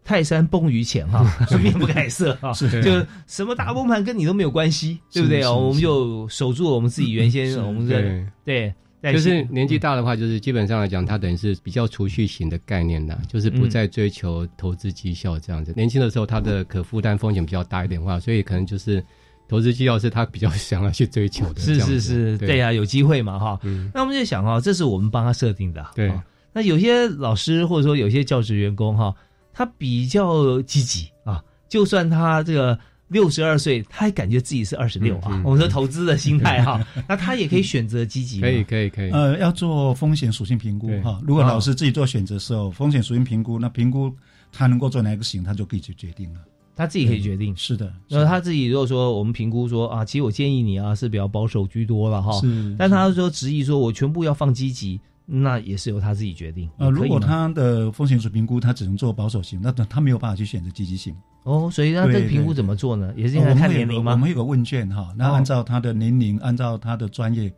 [0.02, 1.24] 泰山崩于前哈，
[1.62, 5.42] 面不改色哈， 就什么大崩盘跟你都没有关系，对不对？
[5.42, 5.52] 啊？
[5.52, 8.02] 我们就守住我们自己原先我们的
[8.44, 15.72] 对，就是年纪大的话，就是基本上来讲，它等于是比较储蓄型的概念的，就是不再追求投资绩效这样子。
[15.74, 19.02] 年轻的时候，他的可负担风险比较大一点的话，所以可能就是
[19.48, 21.60] 投资绩效是他比较 想要去追求的。
[21.60, 23.58] 是是是，对呀，有机会嘛哈。
[23.94, 25.86] 那我们就想哈，这是我们帮他设定的。
[25.94, 26.12] 对，
[26.52, 29.14] 那有些老师或者说有些教职员工哈。
[29.52, 32.78] 他比较积极啊，就算他这个
[33.10, 35.42] 六十二岁，他还感觉自己是二十六啊。
[35.44, 38.40] 我们说投资的心态哈， 那他也可以选择积极。
[38.40, 39.10] 可以可以可以。
[39.10, 41.20] 呃，要做风险属性评估哈。
[41.26, 44.14] 如果老师自己做选择时候，风险属性评估，那评估
[44.52, 46.40] 他能够做哪个型，他就可以去决定了。
[46.76, 47.54] 他自己可以决定。
[47.56, 47.92] 是的。
[48.08, 52.32] 那他自己如果说我们评估说啊，其实我建议你啊是比较保守居多了哈。
[52.40, 52.74] 是。
[52.78, 55.00] 但他说执意说我全部要放积极。
[55.32, 56.68] 那也是由他自己决定。
[56.76, 61.14] 呃，如果他的风险水评估，他只能做保守型，那他没有办法去选择积极性。
[61.44, 63.12] 哦，所以那这个评估怎么做呢？
[63.16, 64.12] 也是因为看年龄吗？
[64.12, 67.50] 我们有个问卷哈，那按照他的年龄，按照他的专业，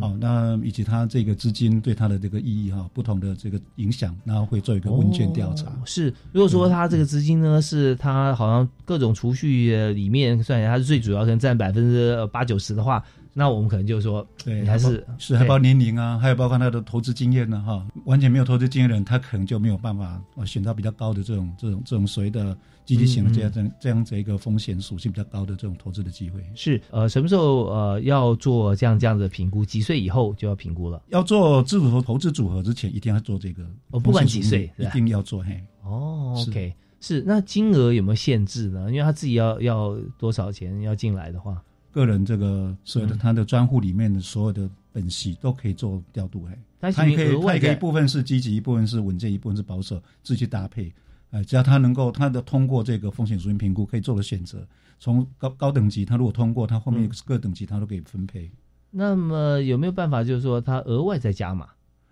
[0.00, 5.66] 哦，那以及他这个资金对他的这个意义哈，不同的这个影响，然后会做一个问卷调查。
[5.84, 13.04] 是，如果说他这个资金呢，是他好像各种储蓄里面算起来，他是最主要，可能占百分之八九十的话。
[13.38, 26.44] 那我们可能就是说，对，还是是还包括年龄啊，还有包括他的投资经验呢，哈，完全没有投资经验的人，他可能就没有办法选到比较高的这种这种这种所谓的积极型的这样这这样子一个风险属性比较高的这种投资的机会。
[26.56, 29.64] 是，呃，什么时候呃要做这样这样的评估？
[29.64, 31.00] 几岁以后就要评估了？
[31.06, 33.62] 要做自主投资组合之前，一定要做这个。
[33.92, 35.44] 哦，不管几岁，一定要做。
[35.44, 37.22] 嘿，哦，OK，是。
[37.24, 38.90] 那金额有没有限制呢？
[38.90, 41.62] 因为他自己要要多少钱要进来的话？
[41.90, 46.46] 个人这个所有的他的专户里面的所有的本息都可以做调度，
[46.80, 50.92] 哎，他也可以，他也可以一部分是积极，一部分是稳健，一部分是保守，自己搭配，
[51.30, 54.66] 哎，只要他能够他的通过这个风险属性评估，可以做的选择，
[54.98, 58.50] 从高高等级，他如果通过，他后面各等级他都可以分配。
[58.90, 61.66] 那么有没有办法，就是说他额外再加码？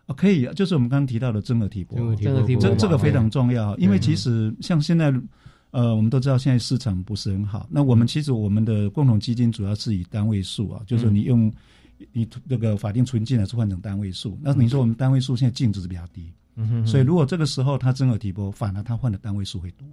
[0.06, 5.12] 啊，可以，就是我们刚刚提到的增额提拨，增额提拨，这这个非常重要，因为其实像现在。
[5.76, 7.68] 呃，我们都知道现在市场不是很好。
[7.70, 11.52] 那我们其实我们的共同基金主要是以单位数啊，就是你用
[12.12, 14.38] 你那个法定存进来是换成单位数。
[14.40, 16.86] 那你说我们单位数现在净值是比较低，嗯哼。
[16.86, 19.86] 所以如果这个时候它真有提拨，反而它换的单位数会多。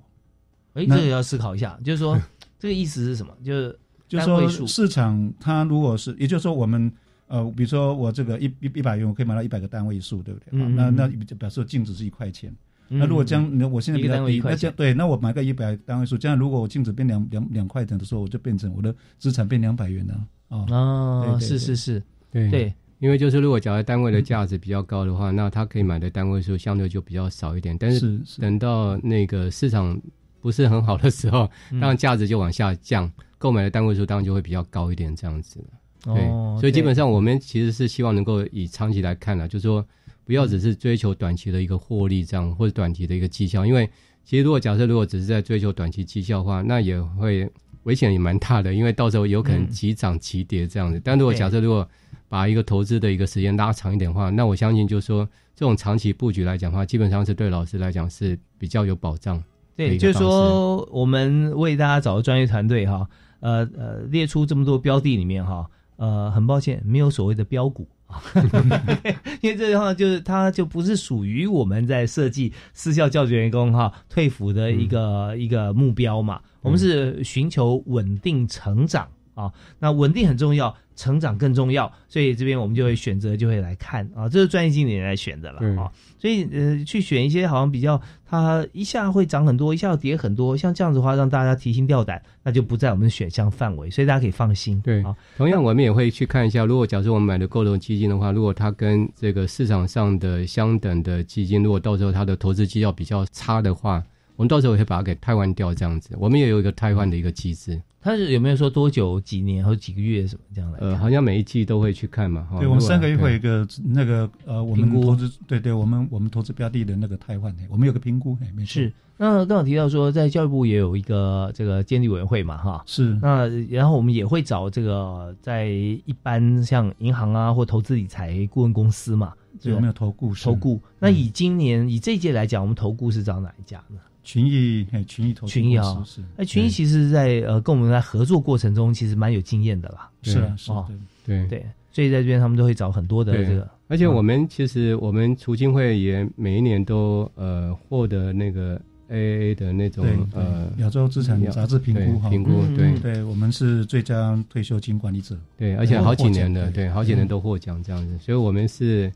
[0.76, 2.18] 哎，这个要思考一下， 就是说
[2.58, 3.36] 这个意思是什么？
[3.43, 3.78] 就是
[4.08, 6.89] 就是说市场它如果是，也就是说我们
[7.28, 10.47] 呃，比如说我这个一一一百元，我可以买到一百个单位数，对不对？
[10.53, 12.55] 嗯那那表示净值是一块钱。
[12.90, 20.14] 那如果将那我现在比较低，那将对，那我买个一百单位数，这样如果我净值变两两两块钱的时候，我就变成我的资产变两百元了
[20.50, 20.66] 啊！
[20.70, 22.50] 哦，是是是，对。
[22.50, 27.76] 对，因为就是如果假如单位的价值比较高的话，那他可以买的单位数相对就比较少一点。
[27.78, 30.00] 但是等到那个市场
[30.40, 35.60] 不是很好的时候，当然价值就往下降，购买的单位数当然就会比较高一点，这样子。
[36.04, 36.28] 对，
[36.60, 39.84] 所以基本上我们其实是希望能够以长期来看呢，就是说。
[40.26, 43.65] 不要只是追求短期的一个获利这样，或者短期的一个绩效。
[43.65, 43.89] 因为
[44.24, 47.49] 其实如果假设如果只是在追求短期绩效的话，那也会
[47.84, 51.01] 危险也蛮大的，因为到时候有可能急涨急跌这样子。
[51.03, 51.88] 但如果假设如果
[52.30, 59.43] 把一个投资的一个时间拉长一点的话，那我相信就是说这种长期布局来讲的话，基本上是对老师来讲是比较有保障。
[59.76, 63.07] 对，就是说我们为大家找的专业团队哈，
[63.39, 67.93] 呃呃，列出这么多标的里面哈，呃，很抱歉，没有所谓的标股啊，
[69.41, 80.76] 因为这句话就是它就不是属于我们在设计私校教职员工哈退服的一个一个目标嘛，我们是寻求稳定成长啊，那稳定很重要。
[80.96, 85.91] 成长更重要，所以这边我们就会选择，就会来看啊，这是专业经理人来选的了啊。
[86.20, 94.80] 所以呃，去选一些好像比较它一下会涨很多，一下要跌很多，像这样子的话，让大家提心吊胆，那就不在我们的选项范围，所以大家可以放心。
[94.82, 104.04] 对啊，同样我们也会去看一下，如果假设我们买的购入基金的话，如果它跟这个市场上的相等的基金，如果到时候它的投资绩效比较差的话。
[104.36, 107.80] 我们到时候会把它给汰换掉，这样子，我们也有一个汰换的一个机制。
[108.04, 110.78] 它是有没有说多久、几年或几个月什么这样的？
[110.80, 112.45] 呃，好像每一季都会去看嘛。
[112.60, 118.91] 对，我们三个月会有一个那个呃，我们投资对对，我们我们投资标的的那个汰换，我们有个评估，没是。
[119.16, 122.84] 那刚好提到说，在教育部也有一个这个监理委员会嘛，哈。
[122.86, 123.18] 是。
[123.22, 130.36] 那然后我们也会找这个在一般像银行啊或投资理财顾问公司嘛，有没有投顾？
[130.36, 130.82] 投顾。
[130.99, 133.97] 那以今年以这一届来讲，我们投顾是找哪一家呢？
[134.24, 136.21] 群益，群益投群益啊，是。
[136.38, 140.09] 哎，群益其实，在呃跟我们在合作过程中，其实蛮有经验的啦。
[140.21, 140.88] 是啊，是啊，
[141.26, 141.45] 对。
[141.47, 143.69] 对，所以在这边他们都会找很多的这个。
[143.89, 152.97] 而且我们其实我们储金会也每一年都呃获得那个 AAA 的那种呃亚洲资产杂志评估评估，对。
[152.99, 155.38] 对，我们是最佳退休金管理者。
[155.57, 159.11] 对，而且好几年的，对，好几年都获奖这样子，所以我们是。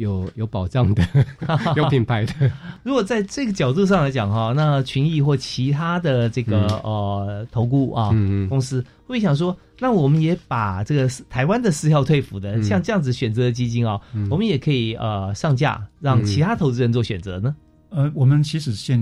[0.00, 1.06] 有有保障的，
[1.76, 2.32] 有品牌的。
[2.82, 8.08] 如果在这个角度上来讲哈，那群益或其他的这个呃投顾啊
[8.48, 17.54] 公司，会想说，那我们也把这个台湾的私校退服的像这样子选择的基金啊，我们也可以呃上架，让其他投资人做选择呢？
[17.90, 18.98] 呃，我们其实现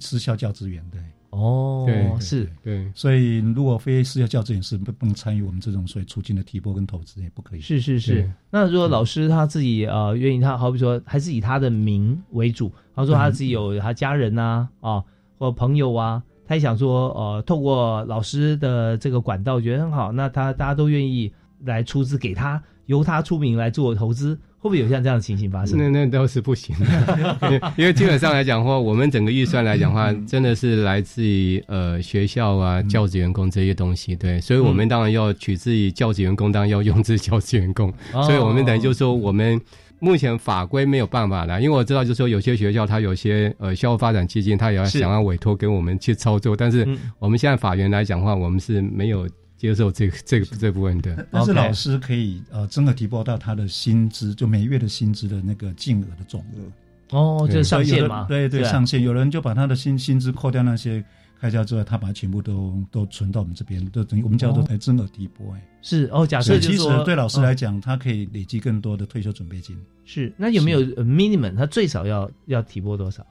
[0.00, 1.00] 私校教资源对。
[1.32, 7.60] 哦，对，是，对，所以如果非私校教这件事不不能参与我们这种所谓出金的提拨跟投资，也不可以。
[7.60, 8.30] 是是是。
[8.50, 15.02] 那如果老师他自己呃愿意，他好比说还是以他的名为主，他说他自己有他家人呐啊
[15.38, 21.32] 或朋友啊，他也想说呃透过老师的这个管道觉得很好，那他大家都愿意
[21.64, 24.38] 来出资给他，由他出名来做投资。
[24.62, 25.76] 会不会有像这样的情形发生？
[25.76, 26.72] 那那都是不行。
[26.78, 39.60] 的， 因为基本上来讲的话，我们整个预算来讲的话，真的是来自于呃学校啊、教职员工这些东西，对，所以我们当然要取之于教职员工，当然要用之教职员工，所以我们等于就是说，我们
[39.98, 46.86] 目前法规没有办法了，因为我知道就是说有些学校它有些呃校务发展基金，它也要想要委托给我们去操作，但是
[47.18, 49.28] 我们现在法源来讲的话，我们是没有。
[49.62, 57.16] 接受这个这个这部分的，但是老师可以呃，真的提拨到他的薪资，就每月的薪资的那个净额的总额。
[57.16, 58.26] 哦，就是上限嘛？
[58.28, 59.00] 对对，上限。
[59.00, 61.04] 有人就把他的薪薪资扣掉那些
[61.40, 65.54] 开销之外，他把全部都都存到我们这边，都等于我们叫做来增额提拨。
[65.54, 66.26] 哎，是哦。
[66.26, 69.78] 假设其实对老师来讲，他可以累积更多的退休准备金。
[70.04, 71.54] 是，那有没有 minimum？
[71.54, 73.24] 他最少要要提拨多少？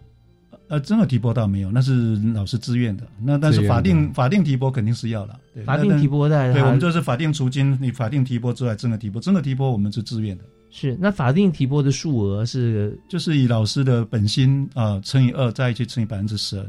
[0.71, 3.05] 呃，真的提拨倒没有，那是老师自愿的。
[3.21, 5.37] 那但是法定法定提拨肯定是要了。
[5.65, 10.45] 法定提拨的，对，我们就是法定除金，你法定提拨之外，真的提拨，真的提拨我们是自愿的。
[10.69, 16.65] 是，那法定提拨的数额是，就是以老师的本薪啊乘以二，再一起乘以百分之十二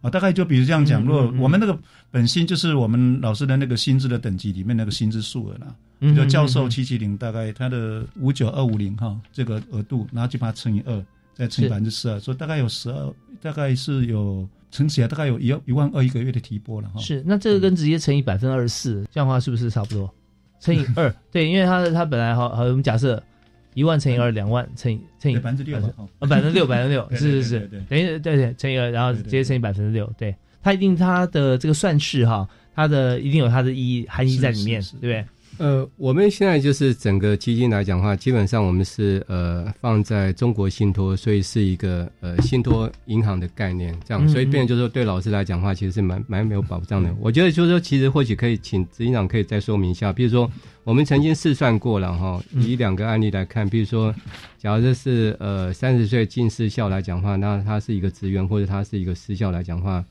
[0.00, 1.78] 啊，大概就比如这样讲，如果我们那个
[2.10, 11.04] 本薪就是我们老师的那个薪资的等级里面那个薪资数额啦，比如教授七七零，大概他的五九二五零哈这个额度，然后就把它乘以二。
[11.34, 17.00] 再乘以百分之十二，所以大概有十二，大概是有乘起来大概有一一万二一个月的提拨了哈。
[17.00, 20.12] 是，那这个跟直接乘以百分之二十四，这样的话是不是差不多？
[20.60, 23.22] 乘以二， 对，因为它它本来好好，我们假设
[23.74, 35.26] 一万乘以二，两万乘以乘以百分之六，啊，百分之六，百分之六， 是是是，等于对对乘以二，然后直接乘以百分之六，对，它一定它的这个算式哈，它的一定有它的意义含义在里面，对不对？
[35.58, 47.14] 呃，我们现在就是整个基金来讲的话，基本上我们是呃放在中国信托，所以是一个呃信托银行的概念，这样，所以变就是说对老师来讲的话，其实是蛮蛮没有保障的。
[47.20, 50.50] 我觉得就是说，其实或许可以请执行长可以再说明一下，比如说
[50.82, 54.12] 我们曾经试算过了哈，以两个案例来看，比如说，
[54.58, 60.04] 假如这是呃三十岁进私校来讲话，那他是一个职员或者他是一个私校来讲话，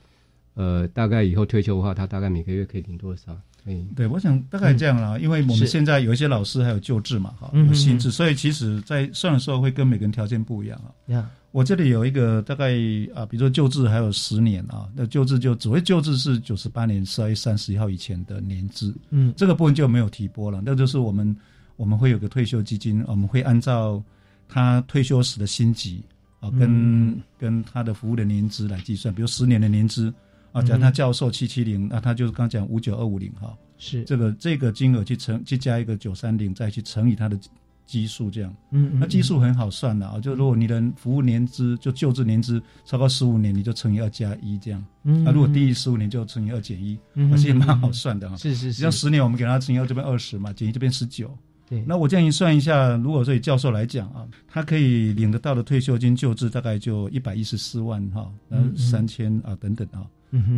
[0.54, 3.38] 呃，大概以后退休的话，他大概每个月可以领多少？
[3.66, 10.92] 嗯，对，我想大概这样啦，因为我们现在有一些老师还有旧制嘛，哈，有新制，所以其实在算的时候会跟每个人条件不一样啊。
[11.08, 12.74] 呀，我这里有一个大概
[13.16, 21.34] 啊，比如说旧制还有十年啊，那旧制就只会旧制是九十八年十二月三十一号以前的年资，嗯，这个部分就没有提拨了，那就是我们
[21.78, 24.04] 我们会有个退休基金，我们会按照
[24.50, 26.04] 他退休时的薪级
[26.42, 30.14] 啊，跟跟他的服务的年资来计算，比如十年的年资。
[30.54, 34.04] 啊，假如他教授七七零，那他就是刚讲五九二五零哈，是。
[34.06, 37.38] 这个这个金额去乘，去加一个九三零，再去乘以它的
[37.86, 46.98] 基数，这样，嗯，那基数很好算的啊，就如果你的服务年资就就职年资超过十五年，你就乘以二加一这样，嗯，那如果低于十五年就乘以二减一，
[47.32, 51.36] 而且蛮好算的哈，是是是，像十年我们给他乘以二这边二十嘛，减一这边十九，
[51.70, 60.06] 对，那我建议算一下，如果说以教授来讲啊，他可以领得到的退休金救治大概就一百一十四万哈，那三千啊等等啊。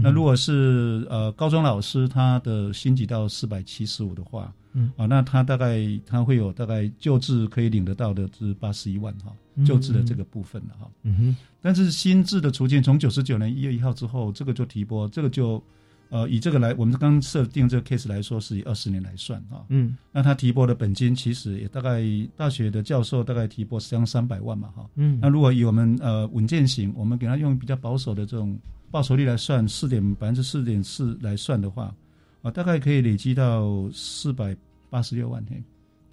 [0.01, 4.89] 那如果是呃高中老师，他的薪级到四百七十五的话，嗯。
[4.95, 9.33] 啊，那他大概他会有大概救治可以领得到的是八十一万哈，
[9.65, 10.89] 救治的这个部分了哈。
[11.03, 15.61] 嗯哼，但是新制的途径从九十九年一月一号之后，这个就提拨，这个就
[16.09, 19.65] 呃以这个来，我们刚设定这个 case 来说，是以二十年来算啊。
[19.69, 22.01] 嗯，那他提拨的本金其实也大概
[22.35, 24.89] 大学的教授大概提拨将三百万嘛哈。
[24.95, 28.57] 嗯，那如果以我们呃稳健型，我们给他用比较保守的这种。
[28.91, 31.93] 报酬率来算四点百分之四点四来算的话，
[32.41, 34.55] 啊，大概可以累积到四百
[34.89, 35.61] 八十六万嘿，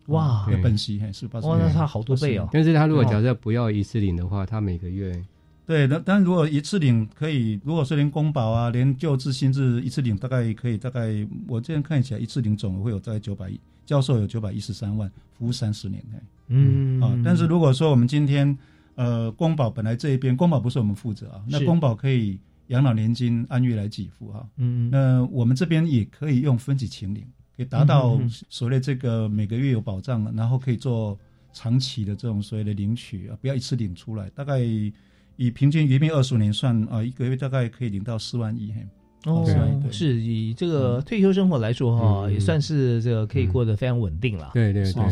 [0.07, 2.49] 哇，本息还是八十，哇，那差好多倍哦。
[2.51, 5.12] 但是他如果假设不要一次领的话，他每个月，
[5.66, 18.56] 对，那但如果一次领可以，如果是连公保啊，连旧制新制一次领，大概可以大概我这样看起来一次领总额会有大概九百亿，教授有九百一十三万，服务三十年嘿，嗯啊，但是如果说我们今天
[18.94, 22.38] 呃公保本来这一边公保不是我们负责啊，那公保可以。
[22.68, 27.22] 养老年金按月来给付哈，嗯，那我们这边也可以用分期请领，
[27.54, 31.18] 可以达到所谓这个每个月有保障，然后可以做
[31.52, 34.30] 长期的这种所谓的领取啊，不要一次领出来。
[34.30, 34.60] 大概
[35.43, 38.72] 以平均余命二十年算啊，一个月大概可以领到四万一。
[39.24, 39.45] 哦，
[39.90, 44.51] 是以这个退休生活来说哈，也算是这个可以过得非常稳定了。
[44.55, 45.05] 对对对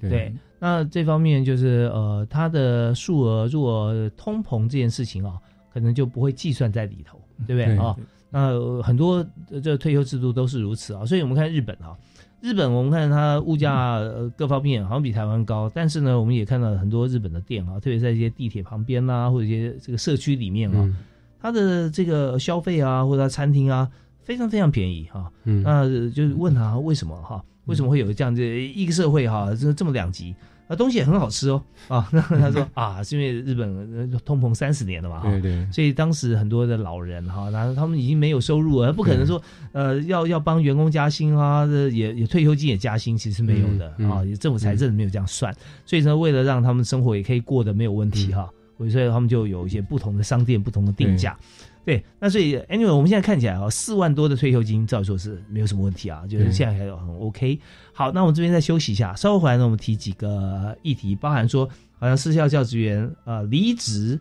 [0.00, 0.34] 对对。
[0.58, 5.38] 那这方面就是呃，它的数额如果通膨这件事情啊。
[5.74, 7.96] 可能就不会计算在里头，对不对啊？
[8.30, 9.26] 那很多
[9.60, 11.04] 这退休制度都是如此啊。
[11.04, 11.98] 所以我们看日本啊，
[12.44, 13.98] 日本我们看它物价
[14.36, 20.94] 各方面好像比台湾高，但是呢，我们也看到很多日本的店啊，特别在一些地铁旁边啦，或者一些这个社区里面啊，
[21.40, 23.90] 它的这个消费啊，或者它餐厅啊，
[24.24, 25.32] 非常非常便宜哈。
[25.42, 27.42] 那就是问他为什么哈？
[27.64, 29.48] 为什么会有这样这一个社会哈？
[29.58, 30.34] 这这么两极？
[30.66, 39.40] 啊，东西也很好吃哦，啊，那 他说 啊，是因为日本通膨三十年了嘛，对对，所以当时很多的老人哈，然后他们已经没有收入了，不可能说
[39.72, 45.54] 呃要要帮员工加薪啊，也也退休金也加薪，其实没有的啊，政府财政没有这样算，
[45.84, 48.48] 所以呢为了让他们生活也可以过得没有问题哈，
[48.78, 51.36] 所以他们就有一些不同的商店，不同的定价。
[51.84, 57.58] 对，那所以 anyway，我们现在看起来啊，四万多的退休金，照说是没有什么问题啊，就是现在还有很 OK。
[57.92, 61.68] 好，那我们这边再休息一下，稍后回来呢，我们提几个议题，包含说，
[61.98, 64.18] 好像私校教职员呃离职，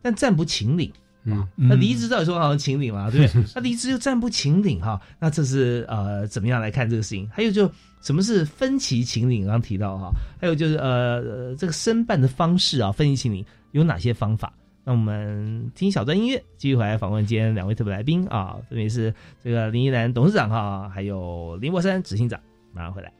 [0.00, 0.92] 但暂不请领
[1.26, 3.44] 啊，那离职照理说好像请领嘛，对不对？
[3.56, 7.28] 那离职又暂不请领哈，那这是呃怎么样来看这个事情？
[7.32, 9.42] 还有就什么是分期请领？
[9.42, 14.52] 刚刚提到哈，还有就是呃这个申办的方式啊，分期请领有哪些方法？
[14.84, 22.40] 那我们听小段音乐，继续回来访问今天两位特别来宾啊，分别是这个林依兰董事长哈，还有林博山执行长，
[22.72, 23.12] 马上回来。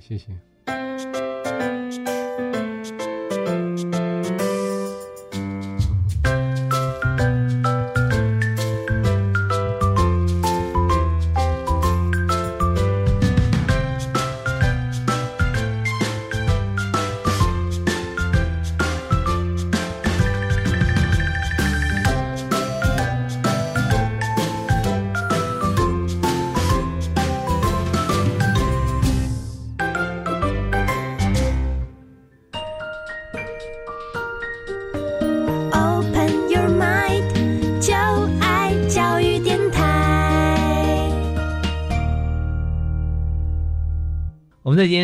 [0.00, 1.35] 谢谢。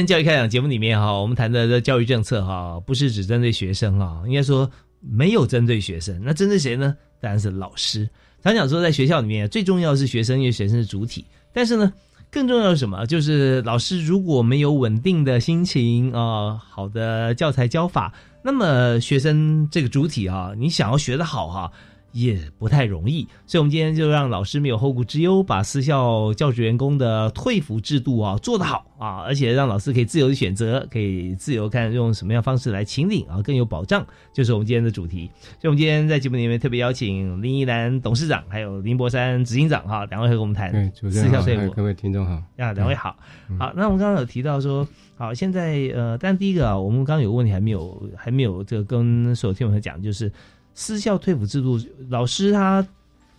[0.07, 6.97] 教育开讲节目里面哈，我们谈的这教育政策哈，不是只针对学生啊，应该说没有针对学生，那针对谁呢？
[7.21, 8.09] 当然是老师。
[8.43, 11.25] 常讲说，在学校里面最重要是学生，因为学生是主体。
[11.53, 11.93] 但是呢，
[12.31, 13.07] 更重要是什么？
[13.07, 21.71] 就是老师如果没有稳定的心情啊，好的教材教法，那么学生这个主体啊，你想要学得好哈，
[22.13, 35.31] 也不太容易，所以，我们今天就让老师没有后顾之忧，把私校教职员工的退服制度啊做得好啊，而且让老师可以自由的选择，可以自由看用什么样方式来请领啊，更有保障，就是我们今天的主题。
[35.59, 41.73] 所以，我们今天在节目里面特别邀请林依兰董事长，还有林博山执行长哈，两位和我们谈私校退服。
[41.73, 43.17] 各位听众好，啊，两位好，
[43.59, 43.73] 好。
[43.75, 44.87] 那我们刚刚有提到说，
[45.17, 50.31] 好，现在呃，但第一个啊，我们刚刚有个问题还没有还没有这个跟所有听众讲，就是。
[50.75, 52.87] 私校退辅制度，老师他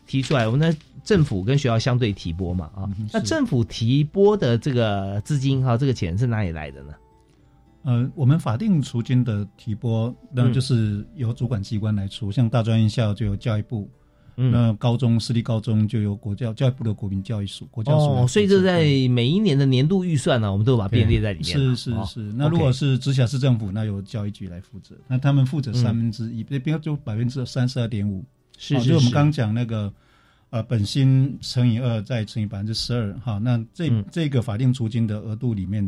[0.05, 6.93] 提出来，我们的政府跟学校相对提拨嘛啊，那政府提拨的这个资金哈，这个钱是哪里来的呢？
[7.83, 13.89] 呃，我们法定除金的提拨，那就是由主管机关来出，像大专院校就由教育部。
[14.35, 21.57] 那高中私立高中就由国教教育部的国民教育署国教署，哦，所以这在每一年的年度预算呢，我们都把它编列在里面。
[21.57, 28.23] 是是是，那如果是直辖市政府，那由教育局来负责，那他们负责三分之一，这边就百分之三十二点五。
[28.57, 29.93] 是是，就我们刚刚讲那个，
[30.49, 35.83] 呃，本薪乘以二再乘以百分之十二，哈，那这这个法定租金的额度里面。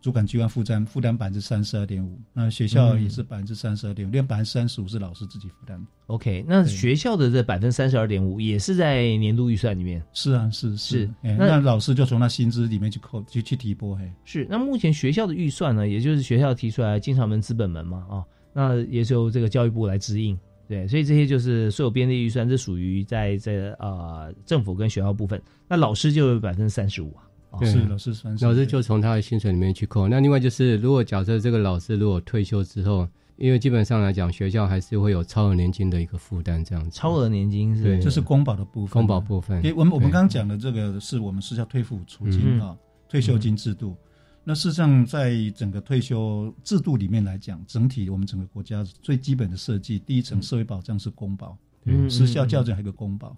[0.00, 5.84] 主管机关负担负担百分之三十二点五，那学校也是百分之三十二点五，另外百分之三十五是老师自己负担。
[6.06, 10.02] OK，那学校的这百分之三十二点五也是在年度预算里面。
[10.12, 13.96] 是啊，是是，那老师就从他薪资里面去扣，去去提拨。
[13.96, 14.46] 嘿，是。
[14.48, 20.38] 那目前学校的预算呢，也就是学校提出来经常门、资本门嘛，啊，那也是由这个教育部来指引。
[20.68, 25.42] 对，所以这些就是所有编列预算，这属于在在呃政府跟学校部分。
[25.66, 27.27] 那老师就有百分之三十五啊。
[27.64, 30.08] 是老师算，老师就从他的薪水里面去扣。
[30.08, 36.90] 那另外就是，如果假设这个老师如果退休之后，因为基本上来讲，学校还是会有超额年金的一个负担，这样子。
[36.90, 38.92] 超额年金是，对，这是公保的部分。
[38.92, 42.76] 公保部分，我们我们刚刚讲的这个是我们是叫退付储金啊，
[43.08, 43.96] 退休金制度。
[44.44, 53.36] 那事实上，在整个退休制度里面来讲，整体我们整个国家最基本的设计，第一层社会保障是公保，嗯，私校校正还有个公保。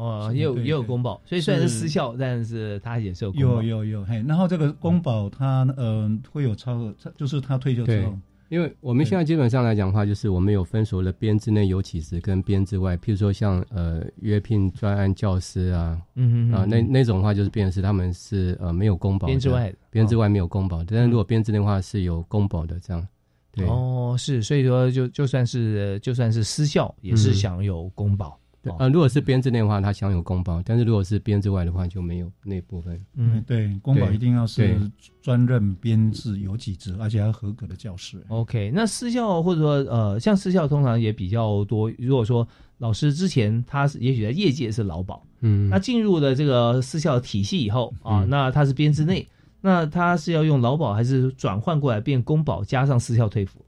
[0.00, 4.24] 哦，也有也有公保，所以虽然是私校，但是它也是有有有有嘿。
[4.26, 23.06] 然后这个公保它呃会有超额，就是他退休之后，因为我们现在基本上来讲的话，就是我们有分所谓的编制内有起职跟编制外，譬如说像呃约聘专案教师啊，嗯啊那那种的话就是编制他们是呃没有公保，编制外编制外没有公保，但是如果编制内的话是有公保的这样。
[23.52, 28.39] 对哦，是所以说就就算是就算是私校也是享有公保。
[28.62, 33.02] 对啊，如果是编制内的话，他享有公保；但是如果是编制外的话，就没有那部分。
[33.14, 34.78] 嗯，对，公保一定要是
[35.22, 38.22] 专任编制有几职，而且要合格的教师。
[38.28, 41.90] OK，那私校或者说呃，像私校通常也比较多。
[41.98, 42.46] 如果说
[42.78, 49.26] 老师之前他是也许在业界是劳保，嗯，那进入了这个私校体系以后啊，那他是编制内，
[49.62, 53.64] 那他是要用劳保还是转换过来变公保加上私校退服？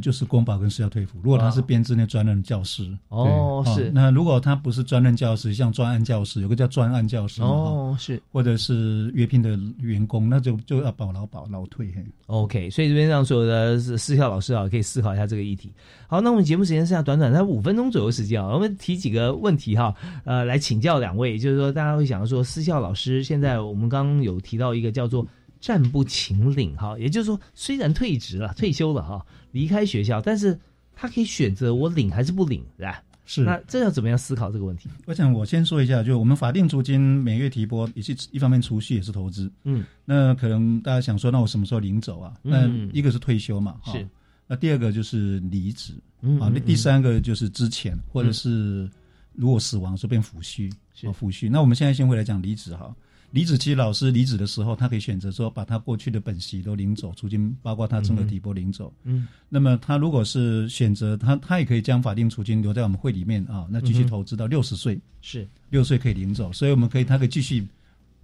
[0.00, 1.18] 就是公保跟私校退服。
[1.22, 3.90] 如果他是编制内专任教师，哦，是。
[3.94, 8.20] 那如果他不是专任教师，像专案教师，有个叫专案教师，哦，是。
[8.32, 11.92] 或者是约聘的员工，那就就要保劳保劳退。
[12.26, 15.72] OK，所以这边让所有的私校老师啊，可以思考一下这个议题。
[16.08, 19.94] 好，那我们节目时间剩下短短才五分钟左右时间啊，我们提几个问题哈，
[20.24, 25.26] 呃，来请教两位，就是说大家会想说，私校老师现在我们刚刚有提到一个叫做。
[25.66, 30.56] 暂不请领哈，也就是说，虽然退职了、退休了哈，离开学校，但是
[30.94, 33.02] 他可以选择我领还是不领，是吧？
[33.24, 33.42] 是。
[33.42, 34.88] 那这要怎么样思考这个问题？
[35.06, 39.50] 我想我先说一下，就我们法定租金每月提拨，也是一方面储蓄，也是投资。
[39.64, 39.84] 嗯。
[40.04, 42.32] 那可能大家想说，那我什么时候领走啊？
[42.42, 44.08] 那一个是退休嘛，是。
[44.46, 45.94] 那第二个就是离职，
[46.38, 48.88] 啊，那第三个就是之前或者是
[49.32, 51.50] 如果死亡，说变抚恤，是抚恤。
[51.50, 52.94] 那我们现在先回来讲离职哈。
[53.32, 58.92] 离职期老师离职的时候，他可以选择说把他过去的本息都领走，租金包括他整个底拨领走。
[59.04, 67.66] 嗯，那么他如果是选择他，他也可以将法定储金留在我们会里面啊，那继续投资到六十岁，是六岁可以领走，所以我们可以他可以继续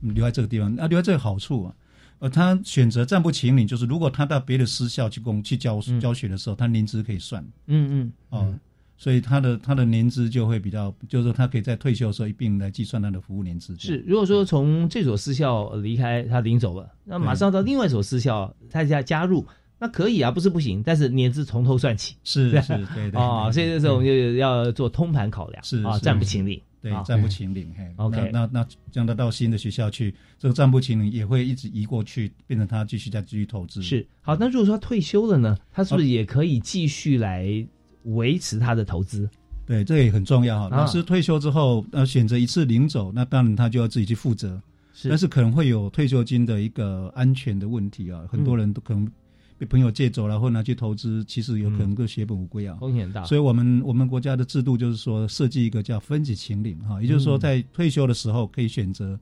[0.01, 0.75] 留在这个地方。
[0.75, 1.75] 那留在这个好处啊，
[2.21, 7.45] 呃，他选择暂不请领，就是如果他到别的私校去工去教教学的时候，他年资可以算。
[7.67, 8.55] 嗯嗯，哦。
[8.97, 13.77] 所以他的他的年资就会比较，就是说他可以在退休的时候一并来计算他的服务年资。
[13.77, 19.45] 是，如果说从这所私校离开，他领走了，那马上到另外一所私校，他加加入，
[19.81, 22.15] 那可以啊，不是不行，但是年资从头算起。
[22.23, 23.21] 是是，对对。
[23.21, 25.65] 啊，所以这时候我们就要做通盘考量。
[25.65, 26.61] 是啊，暂不清领。
[26.81, 27.73] 对，暂不清领。
[27.77, 28.31] 嘿， OK。
[28.33, 33.83] 那那将他到新的学校去，这个暂不清领也会一直移过去，变成他继续再继续投资。
[33.83, 34.07] 是。
[34.21, 37.67] 好，那如果说退休了呢，他是不是也可以继续来？
[38.05, 39.29] 维持他的投资，
[39.67, 40.77] 对，这也很重要哈。
[40.77, 44.61] 老师退休之后，呃，选择一次领走，那当然他就要自己去负责。
[44.93, 48.23] 是，但是可能会有退休金的一个安全的问题啊。
[48.29, 49.11] 很多人都可能，
[49.57, 53.25] 被朋友借走了，或拿去投资，其实有可能都血本无归啊，风险大。
[53.25, 59.19] 所以我们我们国家的制度就是说，设计一个叫分级请领哈，也就是说，在退休的时候可以选择，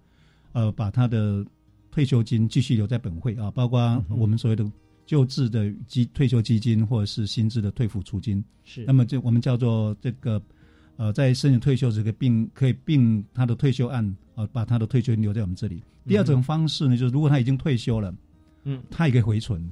[0.52, 1.44] 呃，把他的
[1.90, 4.64] 退休金继续留在本会啊，包括我们所谓的
[5.10, 8.44] 旧制的基退休基金或者是新制的退抚储金。
[8.64, 8.84] 是。
[8.84, 10.40] 那么就我们叫做这个。
[10.96, 14.04] 呃，在申请退休这个并可以并他的退休案
[14.34, 15.82] 呃，把他的退休金留在我们这里。
[16.06, 18.14] 第二种方式呢，就是如果他已经退休了，
[18.64, 19.66] 嗯，他也可以回存。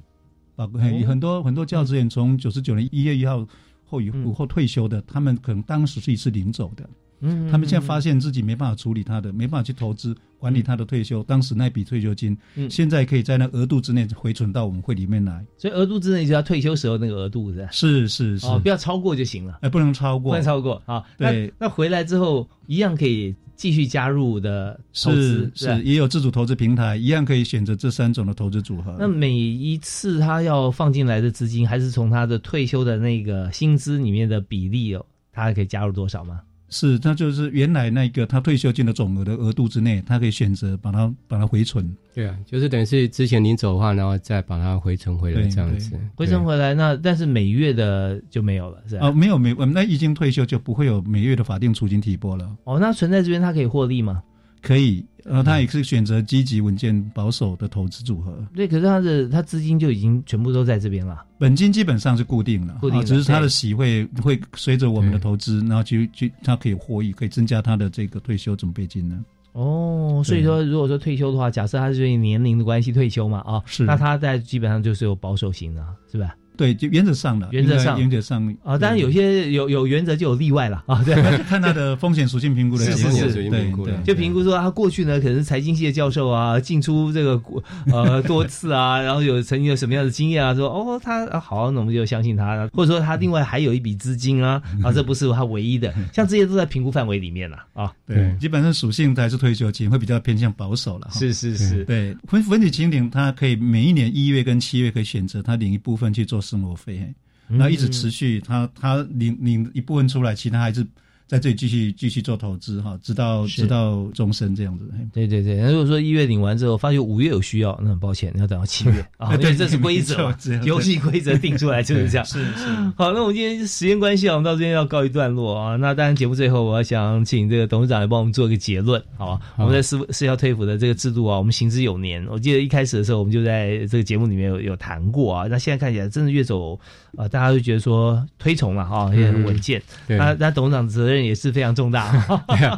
[0.55, 3.47] 啊，很很多很多教职员从九十九年一月一号
[3.85, 6.89] 后以后退休的，他们可能当时是一次领走的。
[7.21, 15.45] 嗯，他们现在发现自己没办法处理他的，没办法去投资管理他的退休，当时那笔退休金，嗯现在可以在那额度之内回存到我们会里面来。
[15.57, 17.69] 所以额度之内就要退休时候那个额度是吧？
[17.71, 19.59] 是是是，哦，不要超过就行了。
[19.61, 21.03] 哎，不能超过，不能超过啊。
[21.17, 28.95] 对，那回来之后一样可以继续加入的投资，是也有自主投资平台，一样可以选择这三种的投资组合。
[28.97, 36.39] 那每一次他要放进来的资金，还是从他的退休的那个薪资里面的比例哦，他还可以加入多少吗？
[36.69, 41.91] 是，那就是原来那个他退休金的总额的额度之内，他可以选择把它把它回存。
[42.13, 45.97] 对啊，就是等于是之前领走的话，然后再把它回存回来这样子。
[46.15, 49.07] 回存回来，那但是每月的就没有了，是吧？
[49.07, 52.49] 哦，没有没，我们那已经退休就不会有每月的法定储金提拨了。
[52.65, 54.21] 哦，那存在这边它可以获利吗？
[54.61, 58.35] 可以，呃，他也是选择积极、稳健、保守的投资组合。
[58.55, 69.23] 对，可是他的他资金就已经全部都在这边了，本金基本上是固定了，固定，只是他的息会会随着我们的投资，然后去去，他可以获益，可以增加他的这个退休准备金呢。
[69.53, 76.35] 哦，所以说，如果说退休的话，假设他是因为年龄的关系退休嘛，啊，是，那他在基本上就是有保守型的，是吧？
[76.59, 80.83] 对，就原则上了，原则上，原则上啊，当然有些有有原则就有例外了。
[80.87, 81.01] 啊。
[81.05, 87.41] 对，看他的风险属性评估的是是是，对对，就评估说他过去呢可能是财经系的教授啊，进出这个
[87.93, 97.89] 呃多次啊，然后有曾经有什么样的经验啊，说哦他好，那我们就相信他，或者说他另外还有一笔资金啊，啊这不是他唯一的，像这些都在评估范围里面了啊。
[98.05, 101.07] 对，基本上属性还是退休金会比较偏向保守了。
[101.13, 107.13] 是是是，对分分体清领，他可以每一年一月跟七月可以选择他领一部分去做生活费。
[107.47, 110.85] 那一直持续，他他领领一部分出来，其他还是。
[111.29, 114.89] 在这里继续继续做投资哈，直到直到终身这样子。
[115.13, 119.37] 对对对，那如果说一月领完之后，发觉五月有需要，那很抱歉，你要等到七月 啊。
[119.37, 120.33] 对，这是规则，
[120.65, 122.25] 游戏规则定出来就是这样。
[122.27, 122.65] 是是。
[122.97, 125.75] 好，那我们今天时间关系啊，我们到这边要告一段落啊。
[125.75, 129.41] 那当然节目最后，我要想请这个董事长来帮我们做一个结论，好吧？
[129.59, 132.25] 我们在私私校退抚的这个制度啊，我们行之有年。
[132.27, 135.45] 我记得一开始的时候，我们就在这个节目里面有有谈过啊。
[135.47, 136.73] 那现在看起来，真的越走
[137.15, 139.79] 啊，大家都觉得说推崇了哈，也很稳健。
[140.07, 142.11] 那那董事长责任也是非常重大。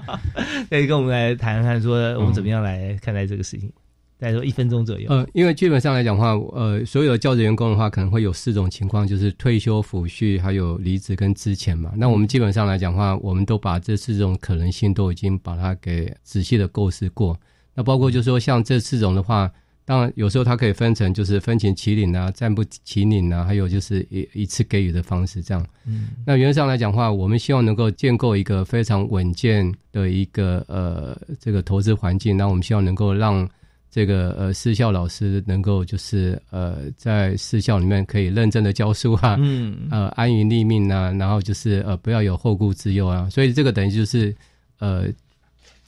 [0.69, 3.71] 可以跟我们来谈谈，说我们怎么样来看待这个事情？
[4.19, 5.09] 大概说一分钟左右。
[5.09, 11.91] 呃，因为基本上来讲的话，呃，所有的教职员工的话，可能会有四种情况，就是退休、抚恤，还有离职跟之前嘛。
[11.95, 17.39] 那我们基本上来讲的话，我们都把这四种可能性都已经把它给仔细的构思过。
[17.73, 19.51] 那包括就是说，像这四种的话。
[19.91, 25.67] 当然，有时候它可以分成就是分期起领啊、暂不起领啊，还有就是一一次给予的方式这样。
[25.85, 32.37] 嗯，那原则上来讲话，我们希望能够建构一个非常稳健的一个呃这个投资环境。
[32.37, 33.45] 那我们希望能够让
[33.89, 43.29] 这个呃私校老师能够就是呃在私校里面可以认真的教书啊，嗯，呃安于立命啊，然后就是呃不要有后顾之忧啊。
[43.29, 44.33] 所以这个等于就是
[44.79, 45.09] 呃。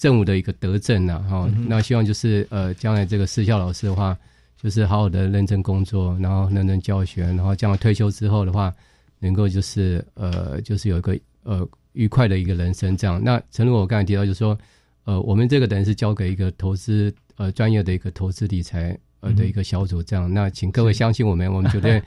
[0.04, 4.18] 政务的一个德政呐，哈，那希望就是呃，将来这个私校老师的话，
[4.62, 8.74] 就是好好的认真工作，然后认真教学，然后将来退休之后的话，
[9.20, 13.24] 能够就是呃，就是有一个呃愉快的一个人生这样。
[13.24, 14.60] 那陈如我刚才提到，就是说，
[15.06, 20.30] 呃，我们这个等于是交给一个投资呃专业的一个投资理财呃的一个小组这样。
[20.34, 22.04] 那请各位相信我们，我们绝对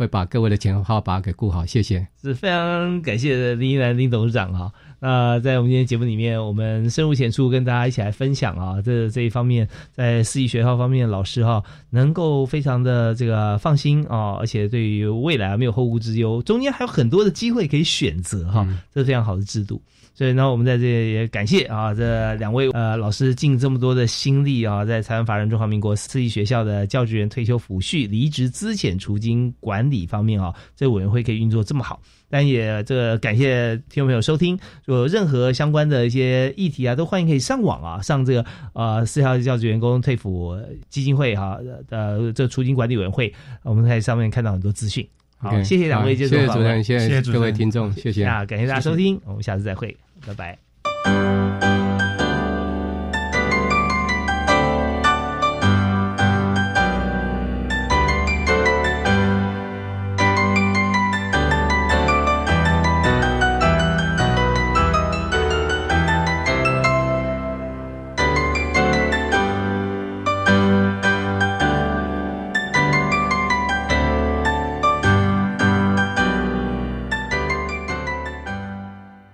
[0.00, 1.66] 会把各位的钱好好把它给顾好。
[1.66, 4.72] 谢谢，是非常感谢林依兰林董事长哈。
[4.98, 19.82] 那在我们今天节目里面，我们深入浅出跟大家一起来分享啊，这这一方面在私立学校方面，老师哈能够非常的这个放心啊，而且对于未来没有后顾之忧，中间还有很多的机会可以选择哈，这是非常好的制度。
[20.20, 31.98] 所以呢，我们在这也感谢啊这两位呃老师尽这么多的心力啊，在台湾法人中华民国私立学校的教职员退休抚恤、离职资遣除金管理方面啊，这委员会可以运作这么好。
[32.28, 38.44] 但也这个感谢听众朋友收听，有任何相关的一些议题啊，都欢迎可以上网啊，上这个
[38.74, 41.58] 呃四校教职员工退抚基金会哈
[41.88, 45.02] 的这除金管理委员会，我们在上面看到很多资讯。
[45.38, 48.22] 好，谢谢两位接受访问，谢谢各位听众，谢谢。
[48.22, 49.96] 啊，感谢大家收听，我们下次再会，
[50.26, 51.69] 拜拜。